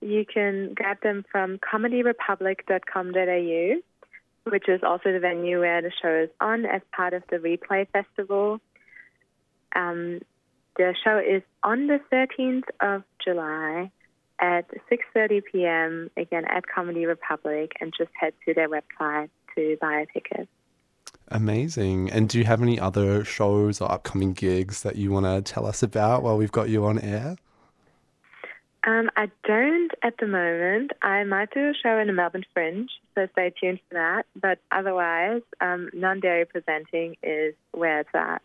You 0.00 0.24
can 0.26 0.74
grab 0.74 1.00
them 1.02 1.24
from 1.30 1.58
comedyrepublic.com.au, 1.58 3.80
which 4.50 4.68
is 4.68 4.82
also 4.82 5.12
the 5.12 5.20
venue 5.20 5.60
where 5.60 5.80
the 5.80 5.92
show 6.02 6.24
is 6.24 6.30
on 6.40 6.66
as 6.66 6.82
part 6.94 7.14
of 7.14 7.22
the 7.30 7.36
Replay 7.36 7.88
Festival. 7.88 8.60
Um, 9.74 10.20
the 10.76 10.94
show 11.02 11.18
is 11.18 11.42
on 11.62 11.86
the 11.86 12.00
13th 12.12 12.64
of 12.80 13.02
July 13.22 13.90
at 14.38 14.68
6.30 14.90 15.42
p.m., 15.50 16.10
again 16.16 16.44
at 16.44 16.66
Comedy 16.66 17.06
Republic, 17.06 17.72
and 17.80 17.92
just 17.96 18.10
head 18.18 18.34
to 18.46 18.54
their 18.54 18.68
website 18.68 19.30
to 19.54 19.76
buy 19.80 20.00
a 20.00 20.06
ticket. 20.06 20.48
Amazing. 21.28 22.10
And 22.10 22.28
do 22.28 22.38
you 22.38 22.44
have 22.44 22.62
any 22.62 22.78
other 22.78 23.24
shows 23.24 23.80
or 23.80 23.90
upcoming 23.90 24.32
gigs 24.32 24.82
that 24.82 24.96
you 24.96 25.10
want 25.10 25.26
to 25.26 25.42
tell 25.42 25.66
us 25.66 25.82
about 25.82 26.22
while 26.22 26.36
we've 26.36 26.52
got 26.52 26.68
you 26.68 26.84
on 26.84 26.98
air? 26.98 27.36
Um, 28.86 29.10
I 29.16 29.28
don't 29.42 29.90
at 30.04 30.14
the 30.18 30.28
moment. 30.28 30.92
I 31.02 31.24
might 31.24 31.52
do 31.52 31.70
a 31.70 31.74
show 31.74 31.98
in 31.98 32.06
the 32.06 32.12
Melbourne 32.12 32.44
Fringe, 32.54 32.88
so 33.16 33.26
stay 33.32 33.52
tuned 33.60 33.80
for 33.88 33.94
that. 33.94 34.26
But 34.40 34.60
otherwise, 34.70 35.42
um, 35.60 35.90
non 35.92 36.20
dairy 36.20 36.44
presenting 36.44 37.16
is 37.20 37.54
where 37.72 38.00
it's 38.00 38.10
at. 38.14 38.42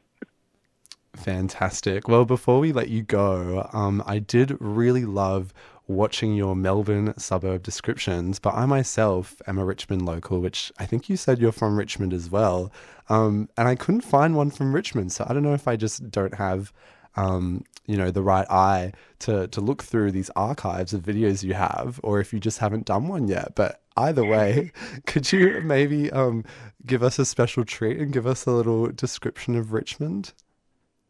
Fantastic. 1.21 2.07
Well, 2.07 2.25
before 2.25 2.59
we 2.59 2.71
let 2.71 2.89
you 2.89 3.03
go, 3.03 3.69
um, 3.73 4.01
I 4.07 4.17
did 4.17 4.57
really 4.59 5.05
love 5.05 5.53
watching 5.87 6.33
your 6.33 6.55
Melbourne 6.55 7.13
suburb 7.15 7.61
descriptions, 7.61 8.39
but 8.39 8.55
I 8.55 8.65
myself 8.65 9.39
am 9.45 9.59
a 9.59 9.65
Richmond 9.65 10.03
local, 10.03 10.39
which 10.39 10.71
I 10.79 10.87
think 10.87 11.09
you 11.09 11.17
said 11.17 11.37
you're 11.37 11.51
from 11.51 11.77
Richmond 11.77 12.11
as 12.11 12.31
well. 12.31 12.71
Um, 13.07 13.49
and 13.55 13.67
I 13.67 13.75
couldn't 13.75 14.01
find 14.01 14.35
one 14.35 14.49
from 14.49 14.73
Richmond. 14.73 15.11
So 15.11 15.23
I 15.29 15.33
don't 15.33 15.43
know 15.43 15.53
if 15.53 15.67
I 15.67 15.75
just 15.75 16.09
don't 16.09 16.33
have, 16.33 16.73
um, 17.15 17.65
you 17.85 17.97
know, 17.97 18.09
the 18.09 18.23
right 18.23 18.49
eye 18.49 18.93
to, 19.19 19.47
to 19.49 19.61
look 19.61 19.83
through 19.83 20.13
these 20.13 20.31
archives 20.35 20.91
of 20.91 21.03
videos 21.03 21.43
you 21.43 21.53
have, 21.53 21.99
or 22.01 22.19
if 22.19 22.33
you 22.33 22.39
just 22.39 22.57
haven't 22.57 22.85
done 22.85 23.07
one 23.07 23.27
yet. 23.27 23.53
But 23.53 23.79
either 23.95 24.25
way, 24.25 24.71
could 25.05 25.31
you 25.31 25.61
maybe 25.63 26.11
um, 26.11 26.45
give 26.83 27.03
us 27.03 27.19
a 27.19 27.25
special 27.25 27.63
treat 27.63 27.99
and 27.99 28.11
give 28.11 28.25
us 28.25 28.47
a 28.47 28.51
little 28.51 28.87
description 28.87 29.55
of 29.55 29.71
Richmond? 29.71 30.33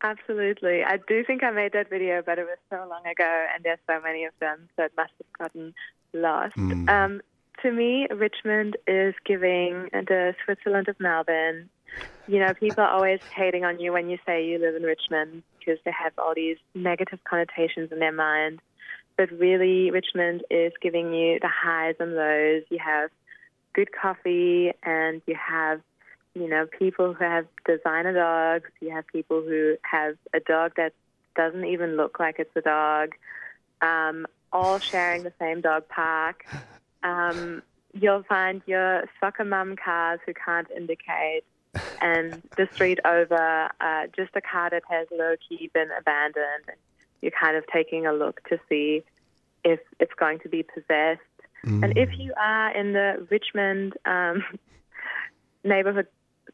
Absolutely. 0.03 0.83
I 0.83 0.97
do 1.07 1.23
think 1.23 1.43
I 1.43 1.51
made 1.51 1.73
that 1.73 1.89
video, 1.89 2.23
but 2.25 2.39
it 2.39 2.45
was 2.45 2.57
so 2.69 2.87
long 2.89 3.05
ago 3.05 3.45
and 3.53 3.63
there's 3.63 3.79
so 3.87 4.01
many 4.01 4.25
of 4.25 4.33
them, 4.39 4.67
so 4.75 4.83
it 4.83 4.93
must 4.97 5.11
have 5.19 5.37
gotten 5.37 5.73
lost. 6.13 6.55
Mm. 6.55 6.89
Um, 6.89 7.21
to 7.61 7.71
me, 7.71 8.07
Richmond 8.09 8.77
is 8.87 9.13
giving 9.25 9.89
the 9.91 10.33
Switzerland 10.43 10.87
of 10.87 10.99
Melbourne. 10.99 11.69
You 12.27 12.39
know, 12.39 12.53
people 12.53 12.83
are 12.83 12.89
always 12.89 13.19
hating 13.35 13.65
on 13.65 13.79
you 13.79 13.91
when 13.91 14.09
you 14.09 14.17
say 14.25 14.45
you 14.45 14.57
live 14.57 14.75
in 14.75 14.83
Richmond 14.83 15.43
because 15.59 15.79
they 15.85 15.91
have 15.91 16.13
all 16.17 16.33
these 16.35 16.57
negative 16.73 17.19
connotations 17.23 17.91
in 17.91 17.99
their 17.99 18.11
mind. 18.11 18.59
But 19.17 19.29
really, 19.31 19.91
Richmond 19.91 20.43
is 20.49 20.71
giving 20.81 21.13
you 21.13 21.39
the 21.39 21.49
highs 21.49 21.95
and 21.99 22.15
lows. 22.15 22.63
You 22.69 22.79
have 22.79 23.11
good 23.73 23.89
coffee 23.91 24.71
and 24.83 25.21
you 25.27 25.35
have 25.35 25.81
you 26.33 26.47
know, 26.47 26.65
people 26.65 27.13
who 27.13 27.23
have 27.23 27.45
designer 27.65 28.13
dogs, 28.13 28.69
you 28.79 28.91
have 28.91 29.05
people 29.07 29.41
who 29.41 29.75
have 29.83 30.15
a 30.33 30.39
dog 30.39 30.73
that 30.77 30.93
doesn't 31.35 31.65
even 31.65 31.97
look 31.97 32.19
like 32.19 32.39
it's 32.39 32.55
a 32.55 32.61
dog, 32.61 33.09
um, 33.81 34.25
all 34.51 34.79
sharing 34.79 35.23
the 35.23 35.33
same 35.39 35.61
dog 35.61 35.87
park. 35.89 36.45
Um, 37.03 37.63
you'll 37.93 38.23
find 38.23 38.61
your 38.65 39.05
soccer 39.19 39.45
mum 39.45 39.75
cars 39.75 40.19
who 40.25 40.33
can't 40.33 40.67
indicate, 40.75 41.43
and 42.01 42.41
the 42.57 42.67
street 42.73 42.99
over, 43.05 43.69
uh, 43.79 44.07
just 44.15 44.31
a 44.35 44.41
car 44.41 44.69
that 44.69 44.83
has 44.89 45.07
low 45.11 45.35
key 45.47 45.69
been 45.73 45.89
abandoned. 45.97 46.77
You're 47.21 47.31
kind 47.31 47.55
of 47.55 47.65
taking 47.67 48.05
a 48.05 48.13
look 48.13 48.41
to 48.49 48.59
see 48.69 49.03
if 49.63 49.79
it's 49.99 50.13
going 50.13 50.39
to 50.39 50.49
be 50.49 50.63
possessed. 50.63 51.21
Mm. 51.65 51.83
And 51.83 51.97
if 51.97 52.09
you 52.17 52.33
are 52.37 52.75
in 52.75 52.93
the 52.93 53.27
Richmond 53.29 53.93
um, 54.05 54.43
neighborhood 55.63 56.07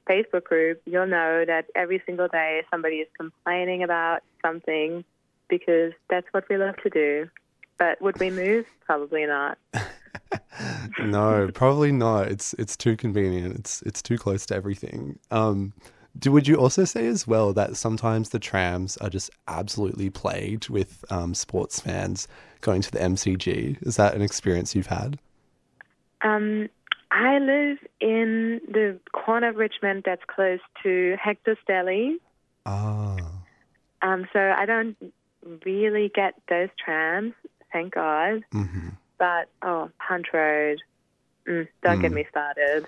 Facebook 0.09 0.43
group, 0.43 0.81
you'll 0.85 1.07
know 1.07 1.45
that 1.45 1.65
every 1.75 2.01
single 2.05 2.27
day 2.27 2.63
somebody 2.71 2.97
is 2.97 3.07
complaining 3.17 3.83
about 3.83 4.21
something 4.41 5.03
because 5.49 5.93
that's 6.09 6.27
what 6.31 6.45
we 6.49 6.57
love 6.57 6.75
to 6.83 6.89
do. 6.89 7.29
But 7.77 8.01
would 8.01 8.19
we 8.19 8.29
move? 8.29 8.65
Probably 8.85 9.25
not. 9.25 9.57
no, 10.99 11.49
probably 11.53 11.91
not. 11.91 12.27
It's 12.27 12.53
it's 12.53 12.75
too 12.75 12.97
convenient. 12.97 13.55
It's 13.55 13.81
it's 13.83 14.01
too 14.01 14.17
close 14.17 14.45
to 14.47 14.55
everything. 14.55 15.19
Um, 15.29 15.73
do, 16.17 16.31
would 16.31 16.47
you 16.47 16.55
also 16.55 16.85
say 16.85 17.05
as 17.05 17.27
well 17.27 17.53
that 17.53 17.77
sometimes 17.77 18.29
the 18.29 18.39
trams 18.39 18.97
are 18.97 19.09
just 19.09 19.29
absolutely 19.47 20.09
plagued 20.09 20.69
with 20.69 21.05
um, 21.11 21.35
sports 21.35 21.79
fans 21.79 22.27
going 22.61 22.81
to 22.81 22.91
the 22.91 22.99
MCG? 22.99 23.85
Is 23.85 23.97
that 23.97 24.15
an 24.15 24.21
experience 24.21 24.75
you've 24.75 24.87
had? 24.87 25.19
Um, 26.23 26.69
I 27.11 27.39
live 27.39 27.77
in 27.99 28.61
the 28.67 28.99
corner 29.13 29.49
of 29.49 29.55
Richmond 29.55 30.03
that's 30.05 30.23
close 30.27 30.59
to 30.83 31.15
Hector's 31.21 31.57
Deli. 31.67 32.17
Oh. 32.65 33.17
Um, 34.01 34.27
so 34.33 34.39
I 34.39 34.65
don't 34.65 34.95
really 35.65 36.11
get 36.13 36.35
those 36.49 36.69
trams, 36.83 37.33
thank 37.71 37.93
God. 37.93 38.43
Mm-hmm. 38.53 38.89
But, 39.17 39.49
oh, 39.61 39.89
Punt 40.05 40.27
Road, 40.33 40.79
mm, 41.47 41.67
don't 41.83 41.99
mm. 41.99 42.01
get 42.01 42.11
me 42.11 42.25
started. 42.29 42.85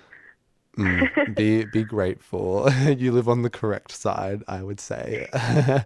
Mm, 0.77 1.35
be 1.35 1.65
be 1.65 1.83
grateful. 1.83 2.69
you 2.87 3.11
live 3.11 3.27
on 3.27 3.41
the 3.41 3.49
correct 3.49 3.91
side, 3.91 4.43
I 4.47 4.63
would 4.63 4.79
say. 4.79 5.27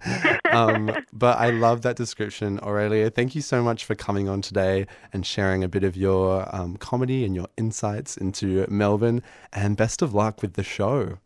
um, 0.52 0.96
but 1.12 1.40
I 1.40 1.50
love 1.50 1.82
that 1.82 1.96
description, 1.96 2.60
Aurelia. 2.62 3.10
Thank 3.10 3.34
you 3.34 3.42
so 3.42 3.64
much 3.64 3.86
for 3.86 3.96
coming 3.96 4.30
on 4.30 4.42
today 4.42 4.86
and 5.12 5.26
sharing 5.26 5.64
a 5.64 5.68
bit 5.68 5.84
of 5.84 5.98
your 5.98 6.54
um, 6.56 6.78
comedy 6.78 7.26
and 7.26 7.36
your 7.36 7.48
insights 7.58 8.18
into 8.18 8.66
Melbourne. 8.70 9.24
And 9.52 9.78
best 9.78 10.02
of 10.02 10.14
luck 10.14 10.42
with 10.42 10.54
the 10.54 10.64
show. 10.64 11.18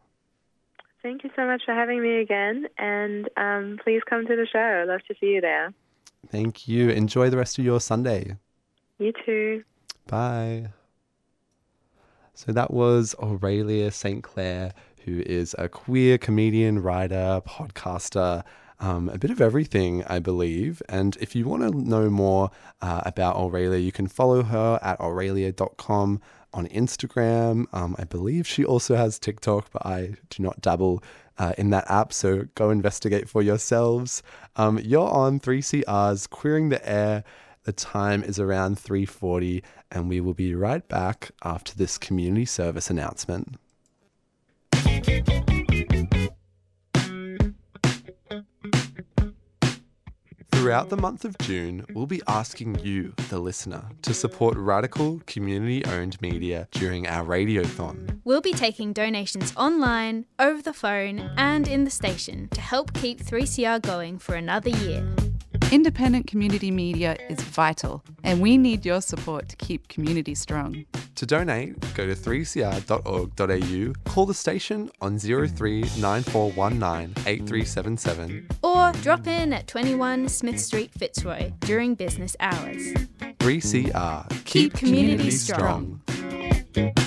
Thank 1.02 1.24
you 1.24 1.30
so 1.36 1.46
much 1.46 1.64
for 1.66 1.74
having 1.74 2.02
me 2.02 2.22
again. 2.22 2.68
And 2.78 3.30
um, 3.38 3.80
please 3.84 4.02
come 4.10 4.26
to 4.28 4.36
the 4.36 4.48
show. 4.52 4.82
I'd 4.82 4.88
love 4.88 5.02
to 5.08 5.16
see 5.20 5.28
you 5.28 5.42
there. 5.42 5.74
Thank 6.30 6.68
you. 6.68 6.90
Enjoy 6.90 7.30
the 7.30 7.38
rest 7.38 7.58
of 7.60 7.66
your 7.66 7.80
Sunday. 7.80 8.36
You 9.00 9.14
too. 9.26 9.64
Bye. 10.08 10.70
So 12.38 12.52
that 12.52 12.72
was 12.72 13.16
Aurelia 13.20 13.90
St. 13.90 14.24
Clair, 14.24 14.72
who 15.06 15.24
is 15.26 15.56
a 15.58 15.68
queer 15.68 16.20
comedian, 16.20 16.84
writer, 16.84 17.42
podcaster, 17.48 18.44
um, 18.80 19.10
a 19.10 19.18
bit 19.18 19.32
of 19.32 19.42
everything, 19.42 20.04
I 20.06 20.20
believe. 20.20 20.84
And 20.88 21.18
if 21.20 21.36
you 21.36 21.46
want 21.46 21.64
to 21.64 21.72
know 21.72 22.12
more 22.12 22.52
uh, 22.80 23.02
about 23.08 23.38
Aurelia, 23.38 23.80
you 23.80 23.92
can 23.92 24.08
follow 24.08 24.44
her 24.44 24.78
at 24.84 25.00
aurelia.com 25.00 26.22
on 26.54 26.68
Instagram. 26.68 27.66
Um, 27.74 27.96
I 27.98 28.04
believe 28.04 28.46
she 28.46 28.64
also 28.64 28.96
has 28.96 29.18
TikTok, 29.18 29.72
but 29.72 29.84
I 29.84 30.14
do 30.30 30.44
not 30.44 30.62
dabble 30.62 31.04
uh, 31.40 31.54
in 31.58 31.72
that 31.72 31.90
app, 31.90 32.14
so 32.14 32.46
go 32.54 32.70
investigate 32.70 33.28
for 33.28 33.42
yourselves. 33.42 34.22
Um, 34.58 34.78
you're 34.78 35.10
on 35.10 35.40
3CR's 35.40 36.28
Queering 36.28 36.70
the 36.70 36.88
Air. 36.88 37.24
The 37.68 37.74
time 37.74 38.24
is 38.24 38.40
around 38.40 38.78
3:40 38.78 39.62
and 39.92 40.10
we 40.10 40.20
will 40.20 40.34
be 40.34 40.56
right 40.56 40.88
back 40.88 41.32
after 41.44 41.74
this 41.76 41.98
community 41.98 42.46
service 42.46 42.90
announcement. 42.90 43.58
Throughout 50.52 50.90
the 50.90 50.98
month 50.98 51.24
of 51.24 51.38
June, 51.38 51.86
we'll 51.94 52.08
be 52.08 52.22
asking 52.28 52.80
you, 52.80 53.14
the 53.30 53.40
listener, 53.40 53.86
to 54.02 54.14
support 54.14 54.58
radical, 54.58 55.22
community 55.26 55.86
owned 55.86 56.22
media 56.22 56.68
during 56.72 57.08
our 57.08 57.24
radiothon. 57.24 58.20
We'll 58.26 58.42
be 58.42 58.52
taking 58.52 58.92
donations 58.92 59.54
online, 59.56 60.26
over 60.40 60.62
the 60.62 60.74
phone, 60.74 61.32
and 61.38 61.70
in 61.70 61.86
the 61.86 61.90
station 61.90 62.50
to 62.50 62.60
help 62.60 62.92
keep 62.94 63.22
3CR 63.22 63.82
going 63.82 64.20
for 64.20 64.36
another 64.36 64.72
year. 64.72 65.08
Independent 65.72 66.28
community 66.28 66.72
media 66.72 67.18
is 67.28 67.42
vital, 67.42 68.02
and 68.24 68.40
we 68.40 68.58
need 68.58 68.86
your 68.86 69.02
support 69.02 69.50
to 69.50 69.56
keep 69.58 69.90
community 69.90 70.34
strong. 70.34 70.86
To 71.16 71.26
donate, 71.26 71.78
go 71.94 72.06
to 72.06 72.16
3cr.org.au, 72.16 73.94
call 74.10 74.26
the 74.26 74.34
station 74.34 74.90
on 75.02 75.20
03 75.20 75.82
9419 76.00 77.14
8377. 77.28 78.48
Or 78.64 78.94
drop 79.02 79.28
in 79.28 79.52
at 79.52 79.68
21 79.68 80.30
Smith 80.30 80.60
Street, 80.62 80.92
Fitzroy 80.98 81.52
during 81.60 81.96
business 81.96 82.38
hours. 82.40 82.94
3CR. 83.40 84.30
Keep, 84.30 84.46
Keep 84.46 84.74
community 84.74 85.12
community 85.18 85.32
strong. 85.32 86.02
strong. 86.08 87.07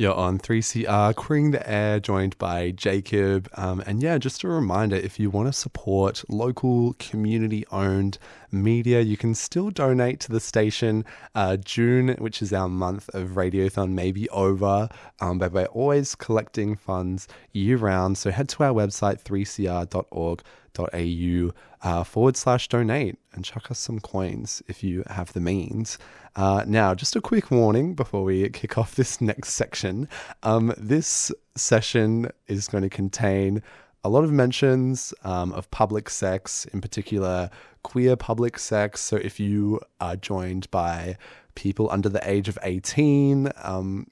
You're 0.00 0.14
on 0.14 0.38
3CR, 0.38 1.14
Queering 1.14 1.50
the 1.50 1.70
Air, 1.70 2.00
joined 2.00 2.38
by 2.38 2.70
Jacob. 2.70 3.50
Um, 3.58 3.82
and 3.84 4.02
yeah, 4.02 4.16
just 4.16 4.42
a 4.44 4.48
reminder 4.48 4.96
if 4.96 5.20
you 5.20 5.28
want 5.28 5.48
to 5.48 5.52
support 5.52 6.24
local, 6.30 6.94
community 6.94 7.66
owned 7.70 8.16
media, 8.50 9.02
you 9.02 9.18
can 9.18 9.34
still 9.34 9.68
donate 9.68 10.18
to 10.20 10.32
the 10.32 10.40
station. 10.40 11.04
Uh, 11.34 11.58
June, 11.58 12.16
which 12.16 12.40
is 12.40 12.50
our 12.50 12.66
month 12.66 13.10
of 13.10 13.32
Radiothon, 13.32 13.90
may 13.90 14.10
be 14.10 14.26
over, 14.30 14.88
um, 15.20 15.36
but 15.38 15.52
we're 15.52 15.66
always 15.66 16.14
collecting 16.14 16.76
funds 16.76 17.28
year 17.52 17.76
round. 17.76 18.16
So 18.16 18.30
head 18.30 18.48
to 18.48 18.64
our 18.64 18.72
website, 18.72 19.22
3cr.org.au 19.22 20.40
uh, 21.82 22.04
forward 22.04 22.38
slash 22.38 22.68
donate 22.68 23.18
and 23.32 23.44
chuck 23.44 23.70
us 23.70 23.78
some 23.78 24.00
coins 24.00 24.62
if 24.68 24.82
you 24.82 25.04
have 25.08 25.32
the 25.32 25.40
means. 25.40 25.98
Uh, 26.36 26.64
now, 26.66 26.94
just 26.94 27.16
a 27.16 27.20
quick 27.20 27.50
warning 27.50 27.94
before 27.94 28.24
we 28.24 28.48
kick 28.50 28.78
off 28.78 28.94
this 28.94 29.20
next 29.20 29.50
section. 29.50 30.08
Um, 30.42 30.72
this 30.76 31.32
session 31.56 32.30
is 32.46 32.68
going 32.68 32.82
to 32.82 32.90
contain 32.90 33.62
a 34.02 34.08
lot 34.08 34.24
of 34.24 34.32
mentions 34.32 35.12
um, 35.24 35.52
of 35.52 35.70
public 35.70 36.08
sex, 36.08 36.64
in 36.66 36.80
particular 36.80 37.50
queer 37.82 38.16
public 38.16 38.58
sex. 38.58 39.00
So 39.00 39.16
if 39.16 39.38
you 39.38 39.80
are 40.00 40.16
joined 40.16 40.70
by 40.70 41.16
people 41.54 41.88
under 41.90 42.08
the 42.08 42.28
age 42.28 42.48
of 42.48 42.58
18, 42.62 43.50
um, 43.62 44.06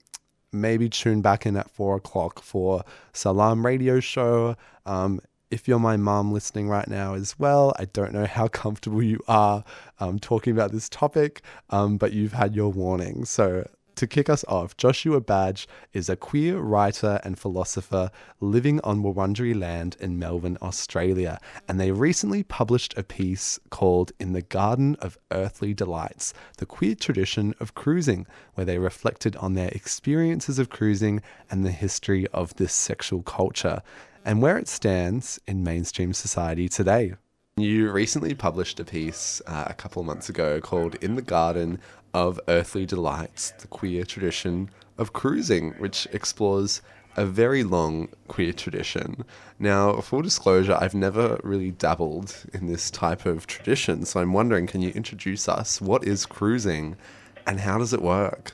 maybe 0.53 0.89
tune 0.89 1.23
back 1.23 1.47
in 1.47 1.57
at 1.57 1.71
four 1.71 1.97
o'clock 1.97 2.41
for 2.41 2.85
Salam 3.13 3.65
Radio 3.65 4.01
Show. 4.01 4.57
Um, 4.87 5.21
if 5.51 5.67
you're 5.67 5.79
my 5.79 5.97
mom 5.97 6.33
listening 6.33 6.69
right 6.69 6.89
now 6.89 7.15
as 7.15 7.39
well, 7.39 7.75
I 7.79 7.87
don't 7.87 8.13
know 8.13 8.27
how 8.27 8.49
comfortable 8.49 9.03
you 9.03 9.21
are 9.29 9.65
um, 10.01 10.19
talking 10.19 10.53
about 10.53 10.73
this 10.73 10.89
topic, 10.89 11.43
um, 11.71 11.97
but 11.97 12.13
you've 12.13 12.33
had 12.33 12.55
your 12.55 12.71
warning. 12.71 13.25
So, 13.25 13.69
to 13.97 14.07
kick 14.07 14.31
us 14.31 14.45
off, 14.47 14.77
Joshua 14.77 15.21
Badge 15.21 15.67
is 15.93 16.09
a 16.09 16.15
queer 16.15 16.61
writer 16.61 17.21
and 17.25 17.37
philosopher 17.37 18.13
living 18.39 18.81
on 18.85 19.03
Wurundjeri 19.03 19.59
land 19.59 19.97
in 19.99 20.21
Melbourne, 20.21 20.57
Australia, 20.63 21.41
and 21.67 21.81
they 21.81 21.91
recently 21.91 22.45
published 22.45 22.97
a 22.97 23.03
piece 23.03 23.59
called 23.71 24.13
In 24.21 24.35
the 24.35 24.43
Garden 24.43 24.97
of 25.01 25.19
Earthly 25.33 25.75
Delights 25.75 26.33
The 26.59 26.67
Queer 26.67 26.95
Tradition 26.95 27.57
of 27.59 27.75
Cruising, 27.75 28.29
where 28.55 28.65
they 28.65 28.79
reflected 28.79 29.35
on 29.35 29.55
their 29.55 29.71
experiences 29.71 30.61
of 30.61 30.71
cruising 30.71 31.21
and 31.51 31.65
the 31.65 31.73
history 31.73 32.29
of 32.29 32.55
this 32.55 32.73
sexual 32.73 33.23
culture 33.23 33.83
and 34.29 34.43
where 34.43 34.59
it 34.59 34.69
stands 34.69 35.41
in 35.47 35.65
mainstream 35.65 36.13
society 36.13 36.69
today. 36.69 37.15
You 37.57 37.91
recently 37.91 38.35
published 38.35 38.79
a 38.79 38.85
piece 38.85 39.41
uh, 39.47 39.65
a 39.67 39.73
couple 39.73 40.01
of 40.01 40.07
months 40.07 40.29
ago 40.29 40.61
called 40.61 40.97
In 40.97 41.15
the 41.15 41.23
Garden 41.23 41.81
of 42.13 42.39
Earthly 42.47 42.85
Delights 42.85 43.53
The 43.53 43.67
Queer 43.69 44.05
Tradition 44.05 44.69
of 44.99 45.15
Cruising, 45.15 45.73
which 45.79 46.07
explores 46.13 46.83
a 47.17 47.25
very 47.25 47.65
long 47.65 48.11
queer 48.29 48.53
tradition. 48.53 49.25
Now, 49.59 49.99
full 50.03 50.21
disclosure, 50.21 50.77
I've 50.79 50.95
never 50.95 51.41
really 51.43 51.71
dabbled 51.71 52.37
in 52.53 52.67
this 52.67 52.91
type 52.91 53.25
of 53.25 53.47
tradition, 53.47 54.05
so 54.05 54.21
I'm 54.21 54.35
wondering 54.35 54.67
can 54.67 54.83
you 54.83 54.91
introduce 54.91 55.49
us? 55.49 55.81
What 55.81 56.05
is 56.05 56.27
cruising 56.27 56.99
and 57.47 57.61
how 57.61 57.79
does 57.79 57.95
it 57.95 58.03
work? 58.03 58.53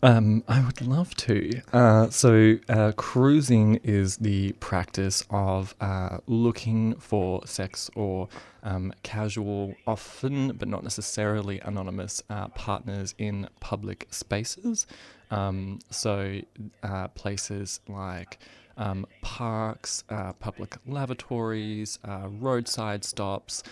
Um, 0.00 0.44
I 0.46 0.64
would 0.64 0.80
love 0.80 1.14
to. 1.16 1.60
Uh, 1.72 2.08
so, 2.10 2.58
uh, 2.68 2.92
cruising 2.96 3.76
is 3.82 4.18
the 4.18 4.52
practice 4.52 5.24
of 5.28 5.74
uh, 5.80 6.18
looking 6.28 6.94
for 6.96 7.44
sex 7.46 7.90
or 7.96 8.28
um, 8.62 8.92
casual, 9.02 9.74
often 9.88 10.52
but 10.52 10.68
not 10.68 10.84
necessarily 10.84 11.58
anonymous, 11.60 12.22
uh, 12.30 12.46
partners 12.48 13.14
in 13.18 13.48
public 13.58 14.06
spaces. 14.10 14.86
Um, 15.32 15.80
so, 15.90 16.42
uh, 16.84 17.08
places 17.08 17.80
like 17.88 18.38
um, 18.76 19.04
parks, 19.20 20.04
uh, 20.10 20.32
public 20.34 20.76
lavatories, 20.86 21.98
roadside 22.04 23.04
stops, 23.04 23.64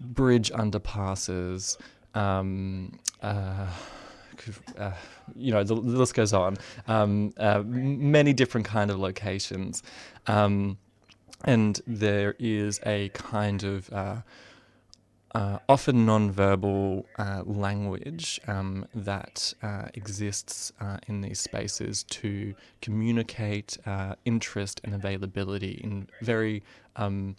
bridge 0.00 0.50
underpasses. 0.50 1.76
Uh, 4.78 4.92
you 5.36 5.52
know, 5.52 5.62
the, 5.62 5.74
the, 5.74 5.98
list 5.98 6.14
goes 6.14 6.32
on. 6.32 6.56
Um, 6.88 7.32
uh, 7.36 7.62
many 7.64 8.32
different 8.32 8.66
kind 8.66 8.90
of 8.90 8.98
locations, 8.98 9.82
um, 10.26 10.78
and 11.44 11.80
there 11.86 12.34
is 12.38 12.80
a 12.86 13.10
kind 13.10 13.62
of 13.64 13.92
uh, 13.92 14.16
uh 15.34 15.58
often 15.68 16.06
non-verbal 16.06 17.06
uh, 17.18 17.42
language 17.44 18.40
um, 18.46 18.86
that 18.94 19.52
exists 19.94 20.72
in 21.08 21.20
these 21.20 21.40
spaces 21.40 22.04
to 22.04 22.54
communicate 22.80 23.78
interest 24.24 24.80
and 24.84 24.94
availability 24.94 25.80
in 25.82 26.08
very 26.22 26.62
um, 26.96 27.36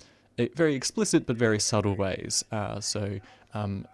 very 0.56 0.76
explicit 0.76 1.26
but 1.26 1.38
very 1.38 1.60
subtle 1.60 1.96
ways. 1.96 2.44
so 2.80 3.20
um, 3.54 3.88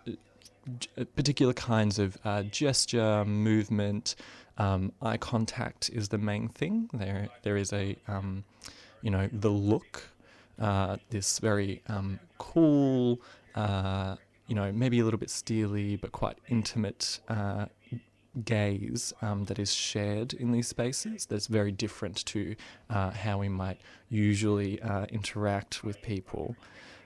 particular 1.15 1.53
kinds 1.53 1.99
of 1.99 2.17
uh, 2.23 2.43
gesture, 2.43 3.25
movement, 3.25 4.15
um, 4.57 4.91
eye 5.01 5.17
contact 5.17 5.89
is 5.91 6.09
the 6.09 6.17
main 6.17 6.49
thing. 6.49 6.89
There, 6.93 7.29
there 7.43 7.57
is 7.57 7.73
a, 7.73 7.95
um, 8.07 8.43
you 9.01 9.09
know, 9.09 9.29
the 9.31 9.49
look, 9.49 10.03
uh, 10.59 10.97
this 11.09 11.39
very 11.39 11.81
um, 11.87 12.19
cool, 12.37 13.21
uh, 13.55 14.15
you 14.47 14.55
know, 14.55 14.71
maybe 14.71 14.99
a 14.99 15.03
little 15.03 15.19
bit 15.19 15.29
steely 15.29 15.95
but 15.95 16.11
quite 16.11 16.37
intimate 16.49 17.19
uh, 17.27 17.65
gaze 18.45 19.13
um, 19.21 19.45
that 19.45 19.57
is 19.59 19.73
shared 19.73 20.33
in 20.33 20.51
these 20.51 20.67
spaces. 20.67 21.25
That's 21.25 21.47
very 21.47 21.71
different 21.71 22.23
to 22.27 22.55
uh, 22.89 23.11
how 23.11 23.39
we 23.39 23.49
might 23.49 23.81
usually 24.09 24.79
interact 25.09 25.83
with 25.83 26.01
people. 26.01 26.55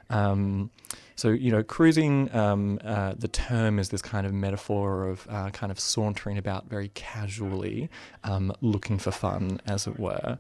Um, 0.10 0.70
so, 1.16 1.30
you 1.30 1.52
know, 1.52 1.64
cruising, 1.64 2.34
um, 2.36 2.80
uh, 2.84 3.14
the 3.18 3.30
term 3.30 3.80
is 3.80 3.90
this 3.90 4.02
kind 4.02 4.28
of 4.28 4.34
metaphor 4.34 5.08
of 5.08 5.26
uh, 5.30 5.50
kind 5.52 5.72
of 5.72 5.80
sauntering 5.80 6.38
about 6.38 6.68
very 6.70 6.90
casually, 6.90 7.90
um, 8.26 8.54
looking 8.62 9.00
for 9.00 9.12
fun, 9.12 9.62
as 9.66 9.88
it 9.88 9.98
were. 9.98 10.38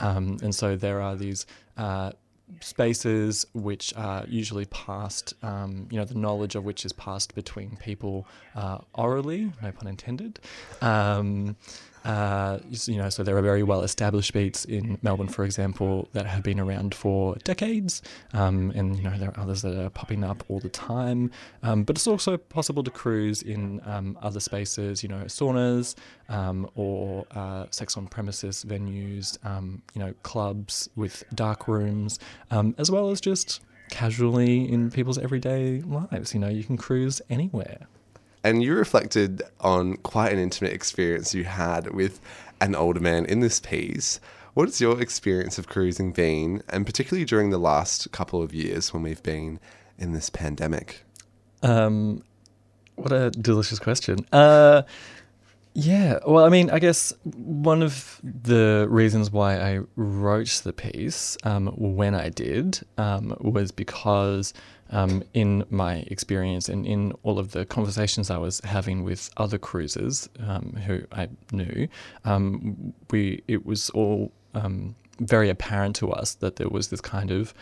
Um, 0.00 0.36
and 0.42 0.54
so 0.54 0.76
there 0.76 1.00
are 1.00 1.16
these. 1.16 1.46
Uh, 1.76 2.12
spaces 2.60 3.46
which 3.52 3.92
are 3.94 4.24
usually 4.26 4.64
passed, 4.66 5.34
um, 5.42 5.86
you 5.90 5.98
know, 5.98 6.04
the 6.04 6.14
knowledge 6.14 6.54
of 6.54 6.64
which 6.64 6.84
is 6.86 6.92
passed 6.94 7.34
between 7.34 7.76
people 7.76 8.26
uh, 8.54 8.78
orally, 8.94 9.52
no 9.62 9.70
pun 9.70 9.86
intended. 9.86 10.40
Um, 10.80 11.56
uh, 12.08 12.58
you 12.70 12.96
know, 12.96 13.10
so 13.10 13.22
there 13.22 13.36
are 13.36 13.42
very 13.42 13.62
well 13.62 13.82
established 13.82 14.32
beats 14.32 14.64
in 14.64 14.98
Melbourne, 15.02 15.28
for 15.28 15.44
example, 15.44 16.08
that 16.14 16.24
have 16.24 16.42
been 16.42 16.58
around 16.58 16.94
for 16.94 17.36
decades, 17.44 18.00
um, 18.32 18.72
and 18.74 18.96
you 18.96 19.02
know 19.02 19.18
there 19.18 19.28
are 19.28 19.38
others 19.38 19.60
that 19.60 19.78
are 19.78 19.90
popping 19.90 20.24
up 20.24 20.42
all 20.48 20.58
the 20.58 20.70
time. 20.70 21.30
Um, 21.62 21.84
but 21.84 21.96
it's 21.96 22.06
also 22.06 22.38
possible 22.38 22.82
to 22.82 22.90
cruise 22.90 23.42
in 23.42 23.82
um, 23.84 24.18
other 24.22 24.40
spaces, 24.40 25.02
you 25.02 25.10
know, 25.10 25.24
saunas 25.26 25.96
um, 26.30 26.70
or 26.76 27.26
uh, 27.32 27.66
sex 27.70 27.94
on 27.98 28.06
premises 28.06 28.64
venues, 28.66 29.36
um, 29.44 29.82
you 29.94 30.00
know, 30.00 30.14
clubs 30.22 30.88
with 30.96 31.24
dark 31.34 31.68
rooms, 31.68 32.18
um, 32.50 32.74
as 32.78 32.90
well 32.90 33.10
as 33.10 33.20
just 33.20 33.60
casually 33.90 34.72
in 34.72 34.90
people's 34.90 35.18
everyday 35.18 35.82
lives. 35.82 36.32
You 36.32 36.40
know, 36.40 36.48
you 36.48 36.64
can 36.64 36.78
cruise 36.78 37.20
anywhere. 37.28 37.86
And 38.48 38.62
you 38.62 38.74
reflected 38.74 39.42
on 39.60 39.98
quite 39.98 40.32
an 40.32 40.38
intimate 40.38 40.72
experience 40.72 41.34
you 41.34 41.44
had 41.44 41.92
with 41.92 42.18
an 42.62 42.74
older 42.74 42.98
man 42.98 43.26
in 43.26 43.40
this 43.40 43.60
piece. 43.60 44.20
What 44.54 44.68
has 44.68 44.80
your 44.80 44.98
experience 45.02 45.58
of 45.58 45.66
cruising 45.68 46.12
been, 46.12 46.62
and 46.70 46.86
particularly 46.86 47.26
during 47.26 47.50
the 47.50 47.58
last 47.58 48.10
couple 48.10 48.42
of 48.42 48.54
years 48.54 48.94
when 48.94 49.02
we've 49.02 49.22
been 49.22 49.60
in 49.98 50.12
this 50.12 50.30
pandemic? 50.30 51.04
Um, 51.62 52.22
what 52.96 53.12
a 53.12 53.30
delicious 53.32 53.78
question. 53.78 54.24
Uh, 54.32 54.80
Yeah, 55.74 56.18
well, 56.26 56.44
I 56.44 56.48
mean, 56.48 56.70
I 56.70 56.78
guess 56.78 57.12
one 57.22 57.82
of 57.82 58.20
the 58.24 58.86
reasons 58.90 59.30
why 59.30 59.60
I 59.60 59.80
wrote 59.94 60.62
the 60.64 60.72
piece 60.72 61.36
um, 61.44 61.66
when 61.76 62.14
I 62.16 62.30
did 62.30 62.80
um, 62.96 63.36
was 63.40 63.70
because, 63.70 64.54
um, 64.90 65.22
in 65.34 65.64
my 65.70 65.96
experience 66.06 66.68
and 66.68 66.86
in 66.86 67.12
all 67.22 67.38
of 67.38 67.52
the 67.52 67.64
conversations 67.66 68.30
I 68.30 68.38
was 68.38 68.60
having 68.64 69.04
with 69.04 69.30
other 69.36 69.58
cruisers 69.58 70.28
um, 70.46 70.78
who 70.86 71.02
I 71.12 71.28
knew, 71.52 71.88
um, 72.24 72.94
we 73.10 73.42
it 73.48 73.66
was 73.66 73.90
all 73.90 74.32
um, 74.54 74.94
very 75.20 75.50
apparent 75.50 75.96
to 75.96 76.12
us 76.12 76.34
that 76.34 76.56
there 76.56 76.68
was 76.68 76.88
this 76.88 77.00
kind 77.00 77.30
of 77.30 77.54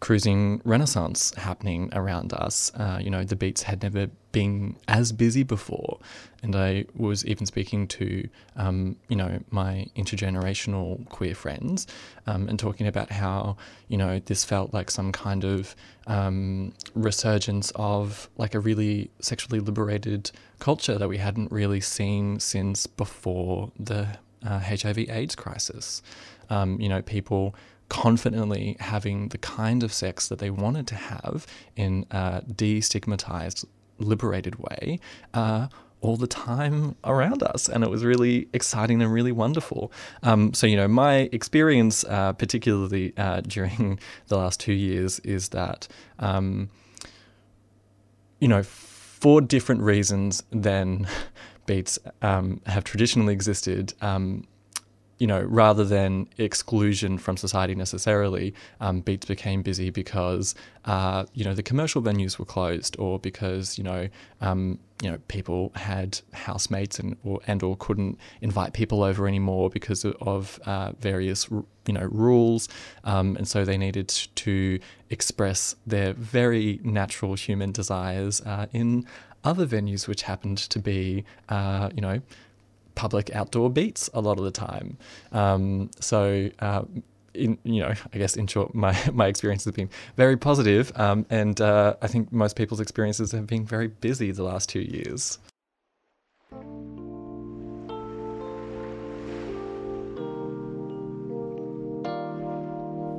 cruising 0.00 0.60
renaissance 0.64 1.32
happening 1.36 1.88
around 1.92 2.32
us. 2.32 2.72
Uh, 2.74 2.98
you 3.00 3.10
know, 3.10 3.22
the 3.22 3.36
beats 3.36 3.62
had 3.62 3.82
never 3.82 4.08
been 4.32 4.76
as 4.88 5.12
busy 5.12 5.42
before. 5.42 5.98
And 6.42 6.54
I 6.54 6.84
was 6.94 7.24
even 7.26 7.46
speaking 7.46 7.86
to, 7.88 8.28
um, 8.56 8.96
you 9.08 9.16
know, 9.16 9.40
my 9.50 9.86
intergenerational 9.96 11.08
queer 11.08 11.34
friends 11.34 11.86
um, 12.26 12.48
and 12.48 12.58
talking 12.58 12.86
about 12.86 13.10
how, 13.10 13.56
you 13.88 13.96
know, 13.96 14.20
this 14.26 14.44
felt 14.44 14.74
like 14.74 14.90
some 14.90 15.12
kind 15.12 15.44
of 15.44 15.74
um, 16.06 16.72
resurgence 16.94 17.72
of 17.76 18.28
like 18.36 18.54
a 18.54 18.60
really 18.60 19.10
sexually 19.20 19.60
liberated 19.60 20.30
culture 20.58 20.98
that 20.98 21.08
we 21.08 21.18
hadn't 21.18 21.50
really 21.52 21.80
seen 21.80 22.40
since 22.40 22.86
before 22.86 23.70
the 23.78 24.08
uh, 24.46 24.60
HIV 24.60 24.98
AIDS 24.98 25.34
crisis. 25.34 26.02
Um, 26.50 26.80
you 26.80 26.88
know, 26.88 27.02
people 27.02 27.54
confidently 27.88 28.76
having 28.80 29.28
the 29.28 29.38
kind 29.38 29.82
of 29.82 29.92
sex 29.92 30.28
that 30.28 30.38
they 30.38 30.50
wanted 30.50 30.86
to 30.88 30.94
have 30.94 31.46
in 31.76 32.06
a 32.10 32.42
destigmatized, 32.46 33.64
liberated 33.98 34.56
way. 34.56 35.00
Uh, 35.34 35.68
all 36.00 36.16
the 36.16 36.26
time 36.26 36.94
around 37.04 37.42
us, 37.42 37.68
and 37.68 37.82
it 37.82 37.90
was 37.90 38.04
really 38.04 38.48
exciting 38.52 39.02
and 39.02 39.12
really 39.12 39.32
wonderful. 39.32 39.92
Um, 40.22 40.54
so, 40.54 40.66
you 40.66 40.76
know, 40.76 40.86
my 40.86 41.28
experience, 41.32 42.04
uh, 42.04 42.32
particularly 42.34 43.12
uh, 43.16 43.40
during 43.46 43.98
the 44.28 44.36
last 44.36 44.60
two 44.60 44.72
years, 44.72 45.18
is 45.20 45.48
that, 45.48 45.88
um, 46.20 46.70
you 48.38 48.48
know, 48.48 48.62
for 48.62 49.40
different 49.40 49.80
reasons 49.80 50.44
than 50.52 51.08
beats 51.66 51.98
um, 52.22 52.60
have 52.66 52.84
traditionally 52.84 53.32
existed, 53.32 53.92
um, 54.00 54.46
you 55.18 55.26
know, 55.26 55.42
rather 55.42 55.84
than 55.84 56.28
exclusion 56.38 57.18
from 57.18 57.36
society 57.36 57.74
necessarily, 57.74 58.54
um, 58.80 59.00
Beats 59.00 59.26
became 59.26 59.62
busy 59.62 59.90
because, 59.90 60.54
uh, 60.84 61.24
you 61.34 61.44
know, 61.44 61.54
the 61.54 61.62
commercial 61.62 62.00
venues 62.00 62.38
were 62.38 62.44
closed, 62.44 62.96
or 62.98 63.18
because 63.18 63.76
you 63.78 63.84
know, 63.84 64.08
um, 64.40 64.78
you 65.02 65.10
know, 65.10 65.18
people 65.28 65.72
had 65.74 66.20
housemates 66.32 66.98
and 66.98 67.16
or 67.24 67.40
and 67.46 67.62
or 67.62 67.76
couldn't 67.76 68.18
invite 68.40 68.72
people 68.72 69.02
over 69.02 69.26
anymore 69.26 69.70
because 69.70 70.04
of 70.04 70.60
uh, 70.66 70.92
various 71.00 71.48
you 71.50 71.94
know 71.94 72.08
rules, 72.12 72.68
um, 73.04 73.36
and 73.36 73.48
so 73.48 73.64
they 73.64 73.78
needed 73.78 74.08
to 74.08 74.78
express 75.10 75.74
their 75.86 76.12
very 76.12 76.80
natural 76.84 77.34
human 77.34 77.72
desires 77.72 78.40
uh, 78.42 78.66
in 78.72 79.04
other 79.42 79.66
venues, 79.66 80.06
which 80.06 80.22
happened 80.22 80.58
to 80.58 80.78
be, 80.78 81.24
uh, 81.48 81.90
you 81.94 82.02
know 82.02 82.20
public 82.98 83.32
outdoor 83.32 83.70
beats 83.70 84.10
a 84.12 84.20
lot 84.20 84.38
of 84.38 84.44
the 84.44 84.50
time. 84.50 84.98
Um, 85.30 85.88
so, 86.00 86.50
uh, 86.58 86.82
in, 87.32 87.56
you 87.62 87.80
know, 87.80 87.94
I 88.12 88.18
guess 88.18 88.36
in 88.36 88.48
short, 88.48 88.74
my, 88.74 88.98
my 89.12 89.28
experience 89.28 89.64
has 89.64 89.72
been 89.72 89.88
very 90.16 90.36
positive, 90.36 90.90
um, 90.96 91.24
and 91.30 91.60
uh, 91.60 91.94
I 92.02 92.08
think 92.08 92.32
most 92.32 92.56
people's 92.56 92.80
experiences 92.80 93.30
have 93.32 93.46
been 93.46 93.64
very 93.64 93.86
busy 93.86 94.32
the 94.32 94.42
last 94.42 94.68
two 94.68 94.80
years. 94.80 95.38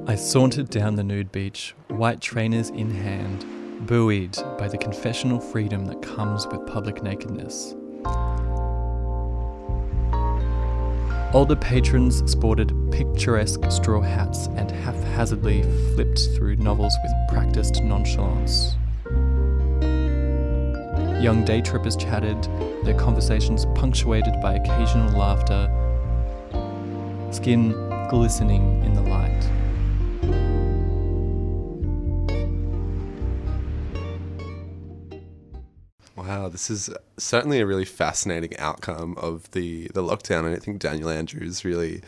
I 0.08 0.16
sauntered 0.16 0.70
down 0.70 0.96
the 0.96 1.04
nude 1.04 1.32
beach, 1.32 1.74
white 1.88 2.20
trainers 2.20 2.70
in 2.72 2.92
hand, 2.92 3.46
buoyed 3.88 4.36
by 4.58 4.68
the 4.68 4.78
confessional 4.78 5.40
freedom 5.40 5.86
that 5.86 6.02
comes 6.02 6.46
with 6.48 6.68
public 6.68 7.02
nakedness. 7.02 7.76
Older 11.32 11.56
patrons 11.56 12.24
sported 12.30 12.74
picturesque 12.92 13.72
straw 13.72 14.02
hats 14.02 14.48
and 14.56 14.72
haphazardly 14.72 15.62
flipped 15.94 16.20
through 16.36 16.56
novels 16.56 16.98
with 17.04 17.12
practiced 17.30 17.84
nonchalance. 17.84 18.76
Young 21.24 21.46
day 21.46 21.62
trippers 21.62 21.96
chatted, 21.96 22.42
their 22.84 22.98
conversations 22.98 23.68
punctuated 23.76 24.42
by 24.42 24.56
occasional 24.56 25.16
laughter, 25.20 25.70
skin 27.32 27.74
glistening 28.10 28.84
in 28.84 28.94
the 28.96 29.04
light. 29.04 29.50
Wow, 36.16 36.50
this 36.50 36.72
is 36.72 36.90
certainly 37.20 37.60
a 37.60 37.66
really 37.66 37.86
fascinating 37.86 38.58
outcome 38.58 39.16
of 39.18 39.50
the, 39.52 39.88
the 39.94 40.04
lockdown. 40.04 40.46
I 40.46 40.50
don't 40.50 40.64
think 40.64 40.80
Daniel 40.80 41.10
Andrews 41.10 41.64
really 41.64 42.02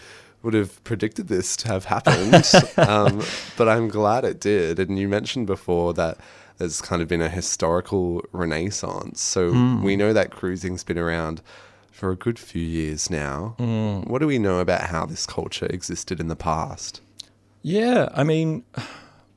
would 0.44 0.54
have 0.54 0.84
predicted 0.84 1.28
this 1.28 1.56
to 1.58 1.68
have 1.68 1.86
happened, 1.86 2.50
um, 2.78 3.22
but 3.58 3.70
I'm 3.70 3.90
glad 3.90 4.26
it 4.26 4.40
did. 4.40 4.80
And 4.80 4.98
you 4.98 5.08
mentioned 5.08 5.48
before 5.48 5.94
that 5.94 6.18
there's 6.58 6.82
kind 6.82 7.02
of 7.02 7.08
been 7.08 7.22
a 7.22 7.30
historical 7.30 8.24
renaissance. 8.32 9.22
So 9.22 9.52
mm. 9.52 9.82
we 9.82 9.96
know 9.96 10.14
that 10.14 10.32
cruising's 10.32 10.84
been 10.84 10.98
around 10.98 11.42
for 11.92 12.12
a 12.12 12.16
good 12.16 12.40
few 12.40 12.62
years 12.62 13.10
now. 13.10 13.56
Mm. 13.60 14.08
What 14.08 14.20
do 14.20 14.28
we 14.28 14.40
know 14.40 14.60
about 14.60 14.82
how 14.82 15.06
this 15.06 15.26
culture 15.26 15.68
existed 15.68 16.20
in 16.20 16.28
the 16.28 16.36
past? 16.36 17.02
Yeah, 17.62 18.10
I 18.14 18.24
mean, 18.24 18.64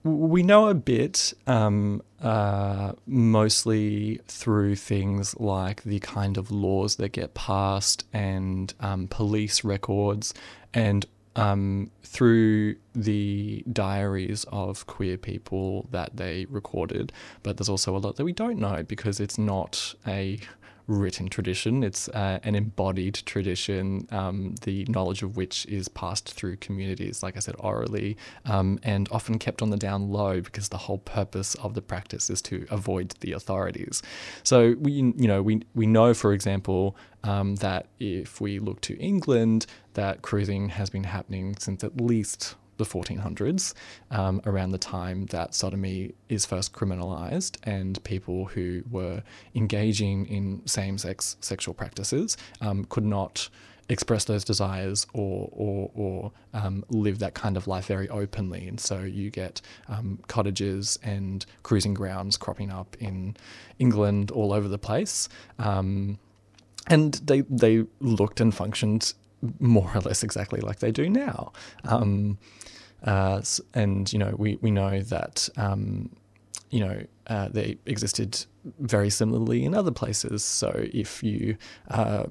we 0.04 0.42
know 0.42 0.68
a 0.68 0.74
bit, 0.74 1.32
um, 1.46 2.02
uh, 2.20 2.92
mostly 3.06 4.20
through 4.28 4.76
things 4.76 5.38
like 5.40 5.82
the 5.82 5.98
kind 6.00 6.36
of 6.36 6.50
laws 6.50 6.96
that 6.96 7.12
get 7.12 7.32
passed 7.32 8.04
and 8.12 8.74
um, 8.80 9.08
police 9.08 9.64
records, 9.64 10.34
and 10.74 11.06
um, 11.36 11.90
through 12.02 12.76
the 12.94 13.64
diaries 13.72 14.44
of 14.52 14.86
queer 14.86 15.16
people 15.16 15.88
that 15.90 16.16
they 16.16 16.44
recorded. 16.50 17.10
But 17.42 17.56
there's 17.56 17.70
also 17.70 17.96
a 17.96 17.98
lot 17.98 18.16
that 18.16 18.24
we 18.24 18.32
don't 18.32 18.58
know 18.58 18.82
because 18.82 19.20
it's 19.20 19.38
not 19.38 19.94
a 20.06 20.38
written 20.86 21.28
tradition. 21.28 21.82
It's 21.82 22.08
uh, 22.08 22.38
an 22.42 22.54
embodied 22.54 23.14
tradition, 23.26 24.06
um, 24.10 24.54
the 24.62 24.84
knowledge 24.88 25.22
of 25.22 25.36
which 25.36 25.66
is 25.66 25.88
passed 25.88 26.32
through 26.32 26.56
communities, 26.56 27.22
like 27.22 27.36
I 27.36 27.40
said, 27.40 27.54
orally, 27.58 28.16
um, 28.44 28.78
and 28.82 29.08
often 29.10 29.38
kept 29.38 29.62
on 29.62 29.70
the 29.70 29.76
down 29.76 30.10
low 30.10 30.40
because 30.40 30.68
the 30.68 30.78
whole 30.78 30.98
purpose 30.98 31.54
of 31.56 31.74
the 31.74 31.82
practice 31.82 32.28
is 32.28 32.42
to 32.42 32.66
avoid 32.70 33.14
the 33.20 33.32
authorities. 33.32 34.02
So 34.42 34.74
we, 34.78 34.92
you 34.92 35.28
know, 35.28 35.42
we 35.42 35.62
we 35.74 35.86
know, 35.86 36.12
for 36.14 36.32
example, 36.32 36.96
um, 37.22 37.56
that 37.56 37.86
if 37.98 38.40
we 38.40 38.58
look 38.58 38.80
to 38.82 38.98
England, 38.98 39.66
that 39.94 40.22
cruising 40.22 40.68
has 40.70 40.90
been 40.90 41.04
happening 41.04 41.56
since 41.58 41.82
at 41.82 42.00
least 42.00 42.56
the 42.76 42.84
1400s, 42.84 43.74
um, 44.10 44.40
around 44.46 44.70
the 44.70 44.78
time 44.78 45.26
that 45.26 45.54
sodomy 45.54 46.14
is 46.28 46.46
first 46.46 46.72
criminalized, 46.72 47.56
and 47.64 48.02
people 48.04 48.46
who 48.46 48.82
were 48.90 49.22
engaging 49.54 50.26
in 50.26 50.62
same 50.66 50.98
sex 50.98 51.36
sexual 51.40 51.74
practices 51.74 52.36
um, 52.60 52.84
could 52.86 53.04
not 53.04 53.48
express 53.88 54.24
those 54.24 54.44
desires 54.44 55.06
or 55.12 55.48
or, 55.52 55.90
or 55.94 56.32
um, 56.54 56.84
live 56.88 57.18
that 57.18 57.34
kind 57.34 57.56
of 57.56 57.66
life 57.66 57.86
very 57.86 58.08
openly. 58.08 58.66
And 58.66 58.80
so 58.80 59.00
you 59.00 59.30
get 59.30 59.60
um, 59.88 60.18
cottages 60.26 60.98
and 61.02 61.44
cruising 61.62 61.94
grounds 61.94 62.36
cropping 62.36 62.70
up 62.70 62.96
in 62.98 63.36
England 63.78 64.30
all 64.30 64.52
over 64.52 64.68
the 64.68 64.78
place. 64.78 65.28
Um, 65.58 66.18
and 66.86 67.14
they 67.14 67.42
they 67.42 67.84
looked 68.00 68.40
and 68.40 68.54
functioned 68.54 69.14
more 69.58 69.90
or 69.94 70.00
less 70.00 70.22
exactly 70.22 70.60
like 70.60 70.78
they 70.78 70.92
do 70.92 71.08
now. 71.08 71.52
Um, 71.84 72.38
uh, 73.04 73.42
and 73.74 74.12
you 74.12 74.18
know, 74.18 74.34
we 74.38 74.58
we 74.60 74.70
know 74.70 75.00
that 75.00 75.48
um, 75.56 76.10
you 76.70 76.80
know 76.80 77.02
uh, 77.26 77.48
they 77.48 77.76
existed 77.86 78.44
very 78.78 79.10
similarly 79.10 79.64
in 79.64 79.74
other 79.74 79.90
places. 79.90 80.42
So 80.42 80.72
if 80.92 81.22
you 81.22 81.56
uh, 81.88 82.24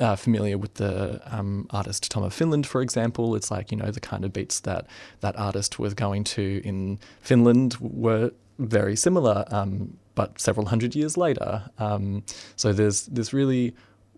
are 0.00 0.16
familiar 0.16 0.56
with 0.56 0.74
the 0.74 1.20
um, 1.26 1.66
artist 1.70 2.10
Tom 2.10 2.22
of 2.22 2.32
Finland, 2.32 2.66
for 2.66 2.80
example, 2.80 3.34
it's 3.34 3.50
like 3.50 3.70
you 3.70 3.76
know 3.76 3.90
the 3.90 4.00
kind 4.00 4.24
of 4.24 4.32
beats 4.32 4.60
that 4.60 4.86
that 5.20 5.38
artist 5.38 5.78
was 5.78 5.94
going 5.94 6.24
to 6.24 6.62
in 6.64 6.98
Finland 7.20 7.76
were 7.80 8.32
very 8.58 8.96
similar, 8.96 9.44
um, 9.50 9.98
but 10.14 10.40
several 10.40 10.66
hundred 10.66 10.94
years 10.94 11.16
later. 11.16 11.70
Um, 11.78 12.24
so 12.56 12.72
there's 12.72 13.06
this 13.06 13.32
really 13.32 13.74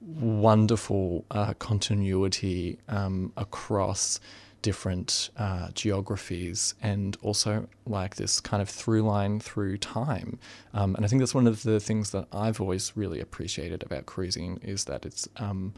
wonderful 0.06 1.24
uh, 1.30 1.54
continuity 1.54 2.78
um, 2.88 3.32
across 3.36 4.20
different 4.64 5.28
uh, 5.36 5.68
geographies 5.74 6.74
and 6.82 7.18
also 7.20 7.68
like 7.86 8.16
this 8.16 8.40
kind 8.40 8.62
of 8.62 8.68
through 8.68 9.02
line 9.02 9.38
through 9.38 9.76
time. 9.76 10.38
Um, 10.72 10.94
and 10.94 11.04
I 11.04 11.08
think 11.08 11.20
that's 11.20 11.34
one 11.34 11.46
of 11.46 11.64
the 11.64 11.80
things 11.80 12.10
that 12.12 12.26
I've 12.32 12.62
always 12.62 12.96
really 12.96 13.20
appreciated 13.20 13.82
about 13.82 14.06
cruising 14.06 14.58
is 14.62 14.84
that 14.86 15.04
it's 15.04 15.28
um, 15.36 15.74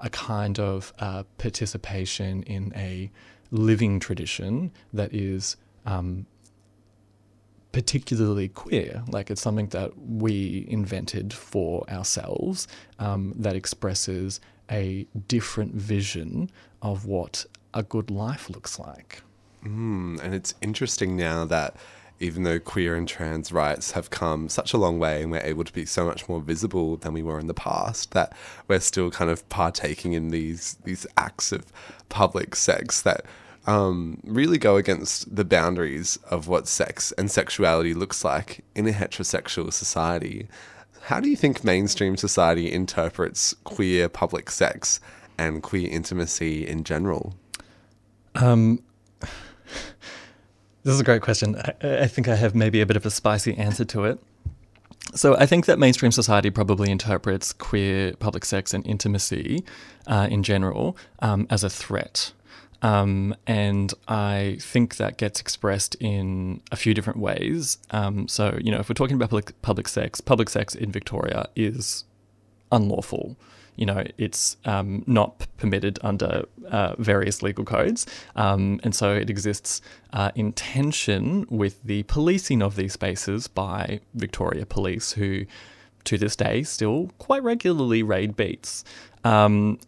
a 0.00 0.08
kind 0.08 0.58
of 0.58 0.94
uh, 0.98 1.24
participation 1.36 2.42
in 2.44 2.72
a 2.74 3.10
living 3.50 4.00
tradition 4.00 4.72
that 4.94 5.12
is 5.12 5.56
um, 5.84 6.24
particularly 7.74 8.48
queer. 8.48 9.02
Like 9.08 9.32
it's 9.32 9.42
something 9.42 9.66
that 9.68 9.90
we 9.98 10.64
invented 10.68 11.32
for 11.32 11.84
ourselves 11.90 12.68
um, 13.00 13.34
that 13.36 13.56
expresses 13.56 14.40
a 14.70 15.08
different 15.26 15.74
vision 15.74 16.50
of 16.82 17.04
what 17.04 17.44
a 17.74 17.82
good 17.82 18.12
life 18.12 18.48
looks 18.48 18.78
like. 18.78 19.22
Mm, 19.64 20.22
and 20.22 20.34
it's 20.34 20.54
interesting 20.62 21.16
now 21.16 21.44
that 21.46 21.76
even 22.20 22.44
though 22.44 22.60
queer 22.60 22.94
and 22.94 23.08
trans 23.08 23.50
rights 23.50 23.90
have 23.90 24.08
come 24.08 24.48
such 24.48 24.72
a 24.72 24.78
long 24.78 25.00
way 25.00 25.22
and 25.22 25.32
we're 25.32 25.40
able 25.40 25.64
to 25.64 25.72
be 25.72 25.84
so 25.84 26.06
much 26.06 26.28
more 26.28 26.40
visible 26.40 26.96
than 26.98 27.12
we 27.12 27.24
were 27.24 27.40
in 27.40 27.48
the 27.48 27.54
past, 27.54 28.12
that 28.12 28.36
we're 28.68 28.78
still 28.78 29.10
kind 29.10 29.32
of 29.32 29.46
partaking 29.48 30.12
in 30.12 30.28
these 30.28 30.76
these 30.84 31.08
acts 31.16 31.50
of 31.50 31.72
public 32.08 32.54
sex 32.54 33.02
that 33.02 33.26
um, 33.66 34.20
really 34.24 34.58
go 34.58 34.76
against 34.76 35.34
the 35.34 35.44
boundaries 35.44 36.18
of 36.30 36.48
what 36.48 36.68
sex 36.68 37.12
and 37.12 37.30
sexuality 37.30 37.94
looks 37.94 38.24
like 38.24 38.64
in 38.74 38.86
a 38.86 38.92
heterosexual 38.92 39.72
society. 39.72 40.48
How 41.02 41.20
do 41.20 41.28
you 41.28 41.36
think 41.36 41.64
mainstream 41.64 42.16
society 42.16 42.72
interprets 42.72 43.54
queer 43.64 44.08
public 44.08 44.50
sex 44.50 45.00
and 45.38 45.62
queer 45.62 45.88
intimacy 45.90 46.66
in 46.66 46.84
general? 46.84 47.34
Um, 48.34 48.82
this 49.20 50.94
is 50.94 51.00
a 51.00 51.04
great 51.04 51.22
question. 51.22 51.56
I, 51.56 52.02
I 52.02 52.06
think 52.06 52.28
I 52.28 52.36
have 52.36 52.54
maybe 52.54 52.80
a 52.80 52.86
bit 52.86 52.96
of 52.96 53.06
a 53.06 53.10
spicy 53.10 53.56
answer 53.56 53.84
to 53.86 54.04
it. 54.04 54.18
So 55.14 55.36
I 55.36 55.46
think 55.46 55.66
that 55.66 55.78
mainstream 55.78 56.10
society 56.10 56.50
probably 56.50 56.90
interprets 56.90 57.52
queer 57.52 58.14
public 58.14 58.44
sex 58.44 58.74
and 58.74 58.84
intimacy 58.86 59.64
uh, 60.06 60.28
in 60.30 60.42
general 60.42 60.96
um, 61.20 61.46
as 61.50 61.62
a 61.62 61.70
threat. 61.70 62.32
Um, 62.84 63.34
and 63.46 63.92
I 64.08 64.58
think 64.60 64.96
that 64.96 65.16
gets 65.16 65.40
expressed 65.40 65.96
in 66.00 66.60
a 66.70 66.76
few 66.76 66.92
different 66.92 67.18
ways. 67.18 67.78
Um, 67.90 68.28
so, 68.28 68.58
you 68.60 68.70
know, 68.70 68.78
if 68.78 68.88
we're 68.88 68.94
talking 68.94 69.16
about 69.16 69.30
public, 69.30 69.60
public 69.62 69.88
sex, 69.88 70.20
public 70.20 70.50
sex 70.50 70.74
in 70.74 70.92
Victoria 70.92 71.48
is 71.56 72.04
unlawful 72.70 73.36
you 73.76 73.86
know, 73.86 74.04
it's 74.18 74.56
um, 74.64 75.02
not 75.06 75.46
permitted 75.56 75.98
under 76.02 76.44
uh, 76.70 76.94
various 76.98 77.42
legal 77.42 77.64
codes. 77.64 78.06
Um, 78.36 78.80
and 78.84 78.94
so 78.94 79.14
it 79.14 79.28
exists 79.28 79.80
uh, 80.12 80.30
in 80.34 80.52
tension 80.52 81.46
with 81.50 81.82
the 81.82 82.04
policing 82.04 82.62
of 82.62 82.76
these 82.76 82.92
spaces 82.92 83.48
by 83.48 84.00
Victoria 84.14 84.64
Police, 84.66 85.12
who 85.12 85.46
to 86.04 86.18
this 86.18 86.36
day 86.36 86.62
still 86.62 87.10
quite 87.18 87.42
regularly 87.42 88.02
raid 88.02 88.36
beats. 88.36 88.84
Um, 89.24 89.80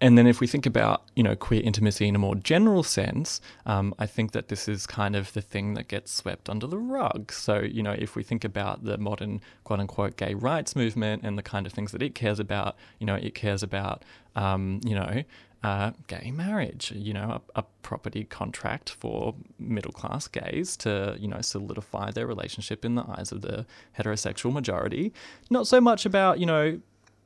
and 0.00 0.16
then 0.16 0.26
if 0.26 0.40
we 0.40 0.46
think 0.46 0.66
about 0.66 1.02
you 1.16 1.22
know 1.22 1.34
queer 1.34 1.62
intimacy 1.62 2.08
in 2.08 2.14
a 2.14 2.18
more 2.18 2.34
general 2.34 2.82
sense, 2.82 3.40
um, 3.66 3.94
I 3.98 4.06
think 4.06 4.32
that 4.32 4.48
this 4.48 4.68
is 4.68 4.86
kind 4.86 5.16
of 5.16 5.32
the 5.32 5.42
thing 5.42 5.74
that 5.74 5.88
gets 5.88 6.12
swept 6.12 6.48
under 6.48 6.66
the 6.66 6.78
rug. 6.78 7.32
So 7.32 7.60
you 7.60 7.82
know 7.82 7.94
if 7.98 8.16
we 8.16 8.22
think 8.22 8.44
about 8.44 8.84
the 8.84 8.98
modern 8.98 9.40
quote 9.64 9.80
unquote 9.80 10.16
gay 10.16 10.34
rights 10.34 10.76
movement 10.76 11.22
and 11.24 11.36
the 11.36 11.42
kind 11.42 11.66
of 11.66 11.72
things 11.72 11.92
that 11.92 12.02
it 12.02 12.14
cares 12.14 12.38
about, 12.38 12.76
you 12.98 13.06
know 13.06 13.14
it 13.14 13.34
cares 13.34 13.62
about 13.62 14.04
um, 14.36 14.80
you 14.84 14.94
know 14.94 15.24
uh, 15.62 15.90
gay 16.06 16.30
marriage, 16.30 16.92
you 16.94 17.12
know, 17.12 17.40
a, 17.56 17.60
a, 17.60 17.64
property 17.82 18.22
contract 18.22 18.90
for 18.90 19.34
middle 19.58 19.90
class 19.90 20.28
gays 20.28 20.76
to, 20.76 21.16
you 21.18 21.26
know, 21.26 21.40
solidify 21.40 22.10
their 22.10 22.26
relationship 22.26 22.84
in 22.84 22.94
the 22.94 23.04
eyes 23.08 23.32
of 23.32 23.40
the 23.40 23.66
heterosexual 23.98 24.52
majority. 24.52 25.12
Not 25.50 25.66
so 25.66 25.80
much 25.80 26.06
about, 26.06 26.38
you 26.38 26.46
know, 26.46 26.80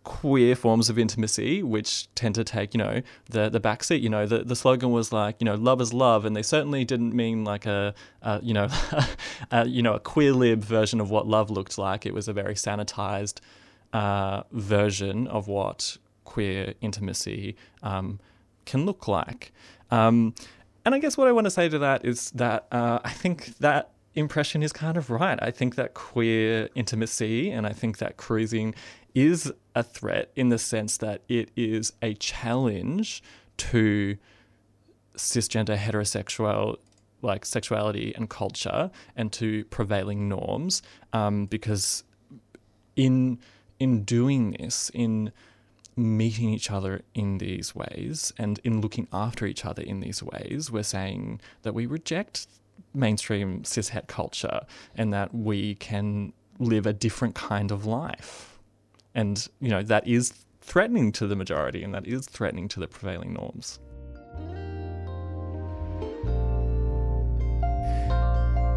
queer 0.05 0.57
forms 0.57 0.91
of 0.91 0.99
intimacy, 0.99 1.63
which 1.63 2.13
tend 2.15 2.35
to 2.35 2.45
take, 2.45 2.75
you 2.75 2.79
know, 2.79 3.03
the 3.31 3.49
the 3.49 3.61
backseat. 3.61 4.01
You 4.01 4.09
know, 4.09 4.27
the, 4.27 4.39
the 4.39 4.57
slogan 4.57 4.91
was 4.91 5.13
like, 5.13 5.37
you 5.41 5.45
know, 5.45 5.55
love 5.55 5.81
is 5.81 5.93
love, 5.93 6.25
and 6.25 6.35
they 6.35 6.43
certainly 6.43 6.85
didn't 6.85 7.15
mean 7.15 7.45
like 7.45 7.67
a, 7.67 7.95
a 8.23 8.41
you 8.43 8.55
know, 8.55 8.69
a, 9.51 9.67
you 9.67 9.83
know, 9.83 9.95
a 9.95 10.01
queer 10.01 10.33
lib 10.33 10.65
version 10.65 11.01
of 11.01 11.11
what 11.11 11.27
love 11.27 11.51
looked 11.51 11.79
like. 11.79 12.07
It 12.07 12.15
was 12.15 12.29
a 12.29 12.33
very 12.33 12.55
sanitized 12.55 13.41
uh, 13.93 14.43
version 14.53 15.27
of 15.29 15.49
what 15.49 15.97
queer 16.25 16.75
intimacy 16.81 17.57
um, 17.83 18.19
can 18.65 18.87
look 18.87 19.07
like. 19.07 19.53
Um, 19.91 20.35
and 20.85 20.95
I 20.95 20.99
guess 20.99 21.17
what 21.17 21.29
I 21.29 21.33
want 21.33 21.45
to 21.45 21.51
say 21.51 21.69
to 21.69 21.79
that 21.79 22.05
is 22.05 22.31
that 22.33 22.67
uh, 22.73 22.99
I 23.05 23.11
think 23.11 23.59
that 23.59 23.91
impression 24.15 24.63
is 24.63 24.73
kind 24.73 24.97
of 24.97 25.11
right. 25.11 25.39
I 25.41 25.51
think 25.51 25.77
that 25.77 25.95
queer 25.95 26.69
intimacy 26.75 27.51
and 27.51 27.67
I 27.67 27.73
think 27.73 27.99
that 27.99 28.17
cruising 28.17 28.75
is 29.15 29.53
a 29.75 29.83
threat 29.83 30.31
in 30.37 30.49
the 30.49 30.59
sense 30.59 30.97
that 30.99 31.23
it 31.29 31.51
is 31.57 31.93
a 32.03 32.15
challenge 32.15 33.23
to 33.57 34.17
cisgender 35.17 35.77
heterosexual 35.77 36.77
like 37.21 37.45
sexuality 37.45 38.13
and 38.17 38.29
culture 38.29 38.91
and 39.17 39.33
to 39.33 39.65
prevailing 39.67 40.29
norms 40.29 40.83
um, 41.13 41.47
because 41.47 42.05
in 42.97 43.39
in 43.79 44.03
doing 44.03 44.53
this 44.59 44.91
in 44.95 45.33
meeting 45.95 46.49
each 46.49 46.71
other 46.71 47.03
in 47.15 47.39
these 47.39 47.75
ways 47.75 48.33
and 48.39 48.59
in 48.65 48.81
looking 48.81 49.07
after 49.13 49.47
each 49.47 49.65
other 49.65 49.83
in 49.83 50.01
these 50.01 50.23
ways 50.23 50.71
we're 50.71 50.83
saying 50.83 51.41
that 51.63 51.75
we 51.75 51.85
reject 51.87 52.47
mainstream 52.95 53.63
cishet 53.63 54.07
culture 54.07 54.61
and 54.97 55.13
that 55.13 55.35
we 55.35 55.75
can 55.77 56.33
live 56.59 56.87
a 56.87 56.93
different 56.93 57.35
kind 57.35 57.71
of 57.71 57.85
life 57.85 58.52
and, 59.15 59.49
you 59.61 59.69
know, 59.69 59.83
that 59.83 60.07
is 60.07 60.33
threatening 60.61 61.13
to 61.13 61.27
the 61.27 61.37
majority 61.37 61.83
and 61.83 61.93
that 61.95 62.07
is 62.07 62.27
threatening 62.27 62.69
to 62.69 62.81
the 62.81 62.87
prevailing 62.87 63.33
norms. 63.33 63.79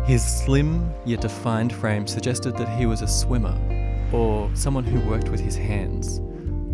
His 0.06 0.24
slim 0.24 0.93
yet 1.06 1.21
defined 1.21 1.74
frame 1.74 2.06
suggested 2.06 2.56
that 2.58 2.78
he 2.78 2.86
was 2.86 3.02
a 3.02 3.08
swimmer 3.08 3.58
or 4.13 4.52
someone 4.54 4.84
who 4.84 5.00
worked 5.10 5.30
with 5.30 5.39
his 5.39 5.56
hands, 5.56 6.19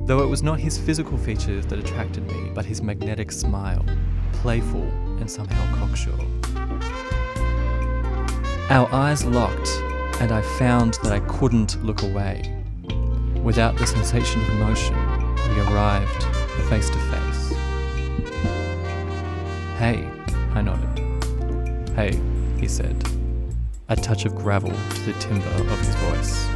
though 0.06 0.22
it 0.22 0.28
was 0.28 0.44
not 0.44 0.60
his 0.60 0.78
physical 0.78 1.18
features 1.18 1.66
that 1.68 1.80
attracted 1.80 2.28
me, 2.28 2.52
but 2.54 2.66
his 2.66 2.82
magnetic 2.82 3.32
smile, 3.32 3.86
playful 4.34 4.84
and 5.20 5.32
somehow 5.32 5.78
cocksure. 5.78 6.12
Our 8.70 8.94
eyes 8.94 9.26
locked, 9.26 9.70
and 10.20 10.32
I 10.32 10.42
found 10.58 10.96
that 11.04 11.14
I 11.14 11.20
couldn't 11.22 11.84
look 11.86 12.04
away. 12.04 12.61
Without 13.44 13.76
the 13.78 13.88
sensation 13.88 14.42
of 14.42 14.54
motion, 14.56 14.96
we 15.50 15.62
arrived 15.62 16.22
face 16.72 16.90
to 16.90 16.98
face. 16.98 17.50
Hey, 19.78 20.08
I 20.54 20.62
nodded. 20.62 21.90
Hey, 21.96 22.20
he 22.58 22.68
said, 22.68 22.96
a 23.90 23.96
touch 23.96 24.26
of 24.26 24.36
gravel 24.36 24.70
to 24.70 25.02
the 25.02 25.14
timbre 25.20 25.50
of 25.50 25.80
his 25.80 25.96
voice. 25.96 26.51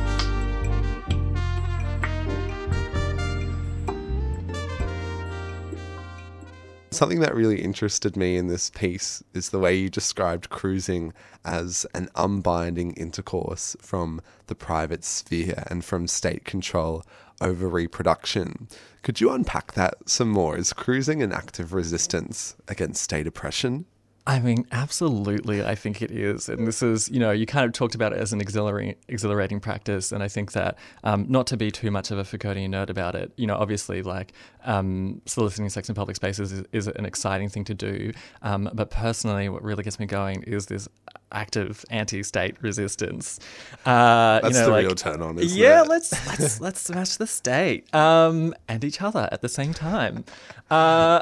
Something 6.95 7.19
that 7.19 7.35
really 7.35 7.61
interested 7.61 8.15
me 8.15 8.37
in 8.37 8.47
this 8.47 8.69
piece 8.69 9.21
is 9.33 9.49
the 9.49 9.59
way 9.59 9.75
you 9.75 9.89
described 9.89 10.49
cruising 10.49 11.11
as 11.43 11.85
an 11.93 12.07
unbinding 12.15 12.93
intercourse 12.93 13.75
from 13.81 14.21
the 14.47 14.55
private 14.55 15.03
sphere 15.03 15.65
and 15.67 15.83
from 15.83 16.07
state 16.07 16.45
control 16.45 17.03
over 17.41 17.67
reproduction. 17.67 18.69
Could 19.03 19.19
you 19.19 19.29
unpack 19.31 19.73
that 19.73 20.07
some 20.07 20.29
more? 20.29 20.55
Is 20.55 20.71
cruising 20.71 21.21
an 21.21 21.33
act 21.33 21.59
of 21.59 21.73
resistance 21.73 22.55
against 22.69 23.03
state 23.03 23.27
oppression? 23.27 23.87
I 24.27 24.39
mean, 24.39 24.65
absolutely, 24.71 25.63
I 25.63 25.75
think 25.75 26.01
it 26.01 26.09
is. 26.09 26.49
And 26.49 26.67
this 26.67 26.81
is, 26.81 27.09
you 27.09 27.19
know, 27.19 27.29
you 27.29 27.45
kind 27.45 27.63
of 27.63 27.73
talked 27.73 27.93
about 27.93 28.11
it 28.11 28.17
as 28.17 28.33
an 28.33 28.41
exhilarating, 28.41 28.95
exhilarating 29.07 29.59
practice. 29.59 30.11
And 30.11 30.23
I 30.23 30.27
think 30.27 30.53
that, 30.53 30.79
um, 31.03 31.27
not 31.29 31.45
to 31.47 31.57
be 31.57 31.69
too 31.69 31.91
much 31.91 32.09
of 32.09 32.17
a 32.17 32.23
Foucauldian 32.23 32.69
nerd 32.69 32.89
about 32.89 33.13
it, 33.13 33.31
you 33.37 33.45
know, 33.45 33.55
obviously, 33.55 34.01
like 34.01 34.33
um, 34.63 35.21
soliciting 35.27 35.69
sex 35.69 35.89
in 35.89 35.95
public 35.95 36.15
spaces 36.15 36.51
is, 36.51 36.63
is 36.71 36.87
an 36.87 37.05
exciting 37.05 37.49
thing 37.49 37.65
to 37.65 37.75
do. 37.75 38.11
Um, 38.41 38.67
but 38.73 38.89
personally, 38.89 39.47
what 39.47 39.61
really 39.61 39.83
gets 39.83 39.99
me 39.99 40.07
going 40.07 40.41
is 40.43 40.65
this 40.65 40.89
active 41.35 41.85
anti-state 41.89 42.55
resistance. 42.61 43.39
Uh, 43.85 44.39
That's 44.39 44.55
you 44.55 44.61
know, 44.61 44.65
the 44.65 44.71
like, 44.71 44.85
real 44.85 44.95
turn 44.95 45.21
on, 45.21 45.37
yeah, 45.39 45.83
it? 45.83 45.87
let's 45.87 46.11
let's 46.27 46.61
let's 46.65 46.81
smash 46.81 47.17
the 47.17 47.27
state 47.27 47.93
um, 47.93 48.55
and 48.67 48.83
each 48.83 49.01
other 49.01 49.29
at 49.31 49.41
the 49.41 49.49
same 49.49 49.73
time. 49.73 50.23
Uh, 50.71 51.21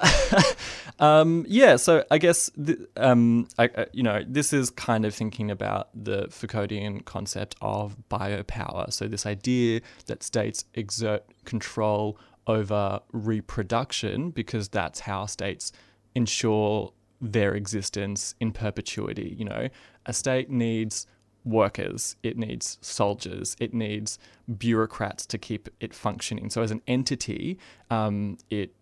um, 0.99 1.45
yeah, 1.47 1.76
so 1.76 2.06
I 2.10 2.17
guess 2.19 2.49
th- 2.63 2.80
um, 2.95 3.47
I, 3.58 3.65
I, 3.76 3.86
you 3.91 4.04
know 4.04 4.23
this 4.26 4.54
is 4.54 4.69
kind 4.69 5.04
of 5.04 5.13
thinking 5.13 5.52
about 5.52 5.89
the 5.93 6.28
Foucauldian 6.28 7.04
concept 7.04 7.56
of 7.62 7.97
biopower. 8.10 8.93
So 8.93 9.08
this 9.08 9.26
idea 9.26 9.82
that 10.06 10.23
states 10.23 10.65
exert 10.76 11.26
control 11.43 12.17
over 12.45 12.99
reproduction 13.12 14.30
because 14.32 14.67
that's 14.69 15.02
how 15.02 15.26
states 15.26 15.71
ensure 16.15 16.91
their 17.21 17.56
existence 17.56 18.36
in 18.39 18.52
perpetuity. 18.52 19.36
You 19.38 19.45
know, 19.45 19.69
a 20.06 20.13
state 20.13 20.50
needs 20.50 21.08
workers, 21.46 22.16
it 22.24 22.38
needs 22.38 22.78
soldiers, 22.82 23.56
it 23.60 23.74
needs 23.74 24.18
bureaucrats 24.58 25.26
to 25.28 25.38
keep 25.38 25.70
it 25.80 25.94
functioning. 25.94 26.50
So, 26.50 26.62
as 26.62 26.72
an 26.72 26.82
entity, 26.88 27.60
um, 27.89 28.38
it 28.50 28.74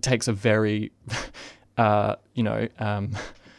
takes 0.00 0.28
a 0.28 0.32
very, 0.32 0.92
uh, 1.78 2.16
you 2.34 2.42
know, 2.42 2.68
um, 2.78 3.12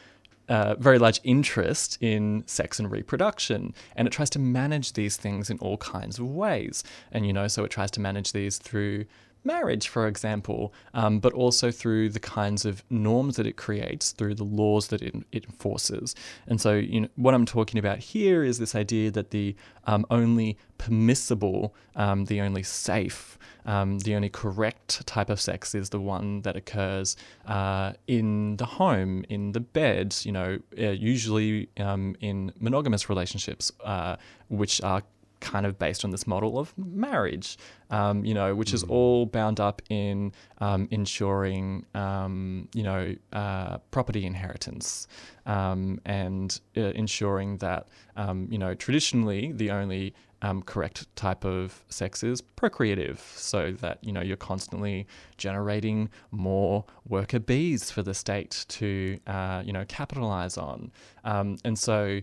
uh, 0.49 0.75
very 0.75 0.97
large 0.97 1.19
interest 1.23 1.97
in 2.01 2.43
sex 2.47 2.79
and 2.79 2.89
reproduction, 2.91 3.73
and 3.95 4.07
it 4.07 4.11
tries 4.11 4.29
to 4.31 4.39
manage 4.39 4.93
these 4.93 5.17
things 5.17 5.49
in 5.49 5.57
all 5.59 5.77
kinds 5.77 6.19
of 6.19 6.25
ways. 6.25 6.83
And 7.11 7.25
you 7.25 7.33
know, 7.33 7.47
so 7.47 7.63
it 7.63 7.71
tries 7.71 7.91
to 7.91 7.99
manage 7.99 8.31
these 8.31 8.57
through 8.57 9.05
marriage, 9.43 9.87
for 9.87 10.07
example, 10.07 10.73
um, 10.93 11.19
but 11.19 11.33
also 11.33 11.71
through 11.71 12.09
the 12.09 12.19
kinds 12.19 12.65
of 12.65 12.83
norms 12.89 13.35
that 13.37 13.47
it 13.47 13.57
creates, 13.57 14.11
through 14.11 14.35
the 14.35 14.43
laws 14.43 14.87
that 14.87 15.01
it, 15.01 15.15
it 15.31 15.45
enforces. 15.45 16.15
And 16.47 16.59
so, 16.59 16.73
you 16.75 17.01
know, 17.01 17.09
what 17.15 17.33
I'm 17.33 17.45
talking 17.45 17.79
about 17.79 17.99
here 17.99 18.43
is 18.43 18.59
this 18.59 18.75
idea 18.75 19.11
that 19.11 19.31
the 19.31 19.55
um, 19.85 20.05
only 20.09 20.57
permissible, 20.77 21.73
um, 21.95 22.25
the 22.25 22.41
only 22.41 22.63
safe, 22.63 23.37
um, 23.65 23.99
the 23.99 24.15
only 24.15 24.29
correct 24.29 25.05
type 25.05 25.29
of 25.29 25.39
sex 25.39 25.75
is 25.75 25.89
the 25.89 25.99
one 25.99 26.41
that 26.41 26.55
occurs 26.55 27.15
uh, 27.47 27.93
in 28.07 28.57
the 28.57 28.65
home, 28.65 29.25
in 29.29 29.51
the 29.51 29.59
bed, 29.59 30.15
you 30.23 30.31
know, 30.31 30.59
uh, 30.77 30.89
usually 30.89 31.69
um, 31.77 32.15
in 32.19 32.51
monogamous 32.59 33.09
relationships, 33.09 33.71
uh, 33.83 34.15
which 34.47 34.81
are 34.81 35.03
kind 35.39 35.65
of 35.65 35.77
based 35.79 36.03
on 36.03 36.11
this 36.11 36.27
model 36.27 36.59
of 36.59 36.73
marriage, 36.77 37.57
um, 37.89 38.25
you 38.25 38.33
know, 38.33 38.55
which 38.55 38.73
is 38.73 38.83
mm. 38.83 38.89
all 38.89 39.25
bound 39.25 39.59
up 39.59 39.81
in 39.89 40.31
um, 40.59 40.87
ensuring, 40.91 41.85
um, 41.95 42.67
you 42.73 42.83
know, 42.83 43.15
uh, 43.33 43.77
property 43.91 44.25
inheritance 44.25 45.07
um, 45.45 45.99
and 46.05 46.59
uh, 46.77 46.81
ensuring 46.81 47.57
that, 47.57 47.87
um, 48.15 48.47
you 48.51 48.57
know, 48.57 48.73
traditionally 48.73 49.51
the 49.51 49.71
only 49.71 50.13
um, 50.41 50.61
correct 50.61 51.13
type 51.15 51.43
of 51.43 51.83
sex 51.89 52.23
is 52.23 52.41
procreative, 52.41 53.19
so 53.35 53.71
that 53.81 53.99
you 54.01 54.13
know 54.13 54.21
you're 54.21 54.37
constantly 54.37 55.05
generating 55.37 56.09
more 56.31 56.85
worker 57.07 57.39
bees 57.39 57.91
for 57.91 58.03
the 58.03 58.13
state 58.13 58.65
to 58.69 59.19
uh, 59.27 59.61
you 59.65 59.73
know 59.73 59.83
capitalize 59.89 60.57
on, 60.57 60.91
and 61.25 61.77
so 61.77 62.21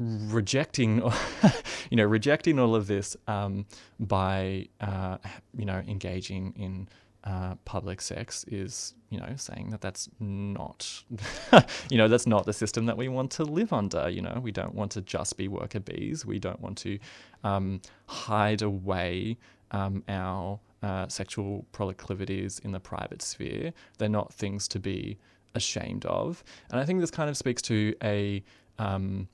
rejecting, 0.00 1.02
you 1.90 1.96
know, 1.96 2.04
rejecting 2.04 2.58
all 2.58 2.74
of 2.74 2.86
this 2.86 3.16
um, 3.26 3.66
by, 3.98 4.66
uh, 4.80 5.18
you 5.56 5.64
know, 5.64 5.82
engaging 5.86 6.54
in 6.56 6.88
uh, 7.24 7.54
public 7.66 8.00
sex 8.00 8.44
is, 8.48 8.94
you 9.10 9.20
know, 9.20 9.34
saying 9.36 9.68
that 9.70 9.82
that's 9.82 10.08
not, 10.18 11.04
you 11.90 11.98
know, 11.98 12.08
that's 12.08 12.26
not 12.26 12.46
the 12.46 12.52
system 12.52 12.86
that 12.86 12.96
we 12.96 13.08
want 13.08 13.30
to 13.30 13.44
live 13.44 13.72
under. 13.72 14.08
You 14.08 14.22
know, 14.22 14.40
we 14.42 14.50
don't 14.50 14.74
want 14.74 14.92
to 14.92 15.02
just 15.02 15.36
be 15.36 15.46
worker 15.46 15.80
bees. 15.80 16.24
We 16.24 16.38
don't 16.38 16.60
want 16.60 16.78
to 16.78 16.98
um, 17.44 17.82
hide 18.06 18.62
away 18.62 19.36
um, 19.70 20.02
our 20.08 20.58
uh, 20.82 21.08
sexual 21.08 21.66
proclivities 21.72 22.58
in 22.60 22.72
the 22.72 22.80
private 22.80 23.20
sphere. 23.20 23.72
They're 23.98 24.08
not 24.08 24.32
things 24.32 24.66
to 24.68 24.78
be 24.78 25.18
ashamed 25.54 26.06
of. 26.06 26.42
And 26.70 26.80
I 26.80 26.86
think 26.86 27.00
this 27.00 27.10
kind 27.10 27.28
of 27.28 27.36
speaks 27.36 27.60
to 27.62 27.94
a 28.02 28.42
um, 28.78 29.28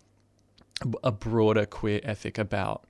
a 1.03 1.13
broader 1.13 1.67
queer 1.67 2.01
ethic 2.05 2.39
about 2.39 2.85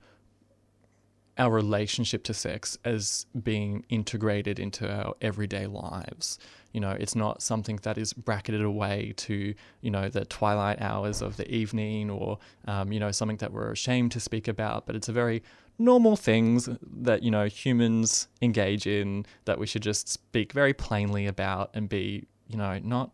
our 1.37 1.51
relationship 1.51 2.23
to 2.23 2.33
sex 2.33 2.77
as 2.83 3.25
being 3.43 3.85
integrated 3.89 4.59
into 4.59 4.91
our 4.91 5.13
everyday 5.21 5.67
lives. 5.67 6.39
You 6.73 6.81
know, 6.81 6.91
it's 6.91 7.15
not 7.15 7.41
something 7.41 7.79
that 7.83 7.97
is 7.97 8.13
bracketed 8.13 8.61
away 8.61 9.13
to, 9.17 9.53
you 9.81 9.91
know, 9.91 10.09
the 10.09 10.25
twilight 10.25 10.81
hours 10.81 11.21
of 11.21 11.37
the 11.37 11.49
evening 11.51 12.09
or, 12.09 12.39
um, 12.67 12.91
you 12.91 12.99
know, 12.99 13.11
something 13.11 13.37
that 13.37 13.53
we're 13.53 13.71
ashamed 13.71 14.11
to 14.13 14.19
speak 14.19 14.47
about, 14.47 14.85
but 14.85 14.95
it's 14.95 15.09
a 15.09 15.13
very 15.13 15.43
normal 15.79 16.15
things 16.15 16.67
that, 16.81 17.21
you 17.21 17.29
know, 17.29 17.45
humans 17.45 18.27
engage 18.41 18.87
in 18.87 19.25
that 19.45 19.59
we 19.59 19.67
should 19.67 19.83
just 19.83 20.09
speak 20.09 20.53
very 20.53 20.73
plainly 20.73 21.27
about 21.27 21.69
and 21.75 21.87
be, 21.87 22.25
you 22.47 22.57
know, 22.57 22.79
not 22.79 23.11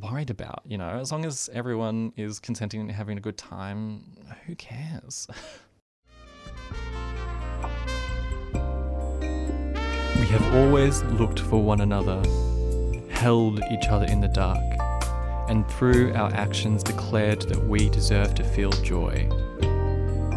worried 0.00 0.30
about. 0.30 0.62
You 0.66 0.78
know, 0.78 0.88
as 0.88 1.12
long 1.12 1.24
as 1.24 1.48
everyone 1.52 2.12
is 2.16 2.40
consenting 2.40 2.80
and 2.80 2.90
having 2.90 3.18
a 3.18 3.20
good 3.20 3.36
time, 3.36 4.04
who 4.46 4.54
cares? 4.56 5.28
we 8.52 10.26
have 10.26 10.54
always 10.54 11.02
looked 11.04 11.40
for 11.40 11.62
one 11.62 11.80
another, 11.80 12.22
held 13.10 13.60
each 13.70 13.88
other 13.88 14.06
in 14.06 14.20
the 14.20 14.28
dark, 14.28 14.62
and 15.48 15.68
through 15.72 16.14
our 16.14 16.32
actions 16.34 16.82
declared 16.82 17.42
that 17.42 17.62
we 17.66 17.88
deserve 17.90 18.34
to 18.36 18.44
feel 18.44 18.70
joy. 18.70 19.28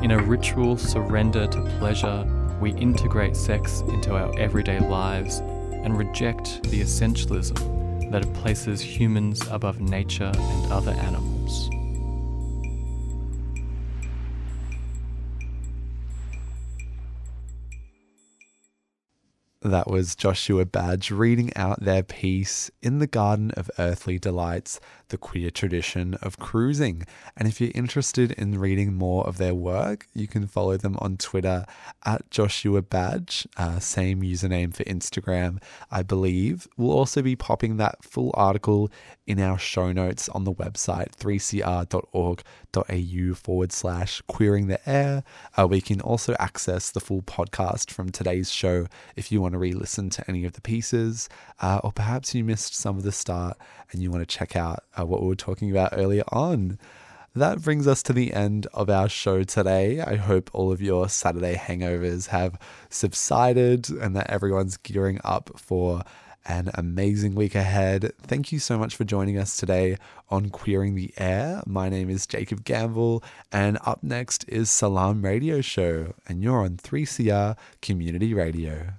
In 0.02 0.12
a 0.12 0.22
ritual 0.22 0.78
surrender 0.78 1.48
to 1.48 1.62
pleasure, 1.80 2.26
we 2.60 2.72
integrate 2.74 3.36
sex 3.36 3.82
into 3.88 4.16
our 4.16 4.38
everyday 4.38 4.80
lives 4.80 5.40
and 5.40 5.98
reject 5.98 6.64
the 6.64 6.82
essentialism 6.82 7.83
that 8.14 8.24
it 8.24 8.34
places 8.36 8.80
humans 8.80 9.42
above 9.50 9.82
nature 9.82 10.32
and 10.36 10.72
other 10.72 10.92
animals. 10.92 11.68
That 19.64 19.90
was 19.90 20.16
Joshua 20.16 20.64
Badge 20.68 21.10
reading 21.10 21.52
out 21.56 21.80
their 21.80 22.04
piece 22.04 22.70
in 22.84 23.00
the 23.00 23.08
Garden 23.08 23.50
of 23.58 23.72
Earthly 23.80 24.20
Delights 24.20 24.80
the 25.14 25.18
queer 25.20 25.52
tradition 25.52 26.16
of 26.24 26.40
cruising. 26.40 27.06
And 27.38 27.48
if 27.48 27.62
you're 27.62 27.70
interested 27.76 28.32
in 28.32 28.60
reading 28.60 28.96
more 28.96 29.28
of 29.28 29.38
their 29.38 29.54
work, 29.54 30.08
you 30.16 30.28
can 30.28 30.48
follow 30.48 30.76
them 30.76 30.98
on 30.98 31.18
Twitter 31.18 31.68
at 32.04 32.32
Joshua 32.32 32.82
Badge, 32.82 33.48
uh, 33.56 33.78
same 33.78 34.24
username 34.24 34.74
for 34.74 34.84
Instagram, 34.86 35.62
I 35.92 36.02
believe. 36.02 36.68
We'll 36.78 36.98
also 36.98 37.22
be 37.22 37.36
popping 37.36 37.78
that 37.78 38.04
full 38.04 38.32
article 38.34 38.92
in 39.28 39.40
our 39.40 39.60
show 39.60 39.92
notes 39.92 40.28
on 40.30 40.46
the 40.46 40.54
website 40.54 41.12
3cr.org.au 41.16 42.44
forward 43.36 43.72
slash 43.72 44.22
queering 44.28 44.66
the 44.66 44.90
air. 44.90 45.24
Uh, 45.56 45.68
we 45.68 45.80
can 45.80 46.02
also 46.02 46.36
access 46.40 46.90
the 46.90 47.00
full 47.00 47.22
podcast 47.22 47.92
from 47.92 48.10
today's 48.10 48.52
show 48.52 48.88
if 49.16 49.32
you 49.32 49.40
want 49.42 49.52
to 49.54 49.60
re 49.60 49.74
listen 49.74 50.10
to 50.10 50.28
any 50.28 50.44
of 50.44 50.54
the 50.54 50.62
pieces, 50.62 51.30
uh, 51.62 51.80
or 51.84 51.92
perhaps 51.92 52.34
you 52.34 52.44
missed 52.44 52.74
some 52.76 52.98
of 52.98 53.04
the 53.04 53.12
start 53.12 53.56
and 53.92 54.02
you 54.02 54.10
want 54.10 54.28
to 54.28 54.38
check 54.38 54.56
out 54.56 54.84
uh, 55.04 55.06
what 55.06 55.22
we 55.22 55.28
were 55.28 55.36
talking 55.36 55.70
about 55.70 55.94
earlier 55.94 56.24
on. 56.32 56.80
That 57.36 57.62
brings 57.62 57.88
us 57.88 58.04
to 58.04 58.14
the 58.14 58.34
end 58.34 58.68
of 58.74 58.90
our 58.90 59.10
show 59.10 59.44
today. 59.44 60.00
I 60.02 60.16
hope 60.16 60.52
all 60.54 60.72
of 60.72 60.82
your 60.82 61.10
Saturday 61.10 61.56
hangovers 61.56 62.28
have 62.28 62.60
subsided 62.90 63.90
and 63.90 64.16
that 64.16 64.30
everyone's 64.30 64.78
gearing 64.78 65.20
up 65.24 65.50
for 65.58 66.04
an 66.46 66.70
amazing 66.76 67.34
week 67.36 67.56
ahead. 67.56 68.12
Thank 68.22 68.52
you 68.52 68.60
so 68.60 68.78
much 68.78 68.96
for 68.96 69.04
joining 69.04 69.38
us 69.38 69.58
today 69.58 69.98
on 70.30 70.50
Queering 70.50 70.94
the 70.94 71.14
Air. 71.18 71.64
My 71.66 71.90
name 71.90 72.10
is 72.10 72.28
Jacob 72.28 72.66
Gamble, 72.66 73.24
and 73.52 73.80
up 73.86 74.04
next 74.04 74.48
is 74.48 74.70
Salam 74.70 75.24
Radio 75.24 75.62
Show, 75.62 76.14
and 76.28 76.44
you're 76.44 76.64
on 76.64 76.78
3CR 76.78 77.58
Community 77.82 78.34
Radio. 78.34 78.94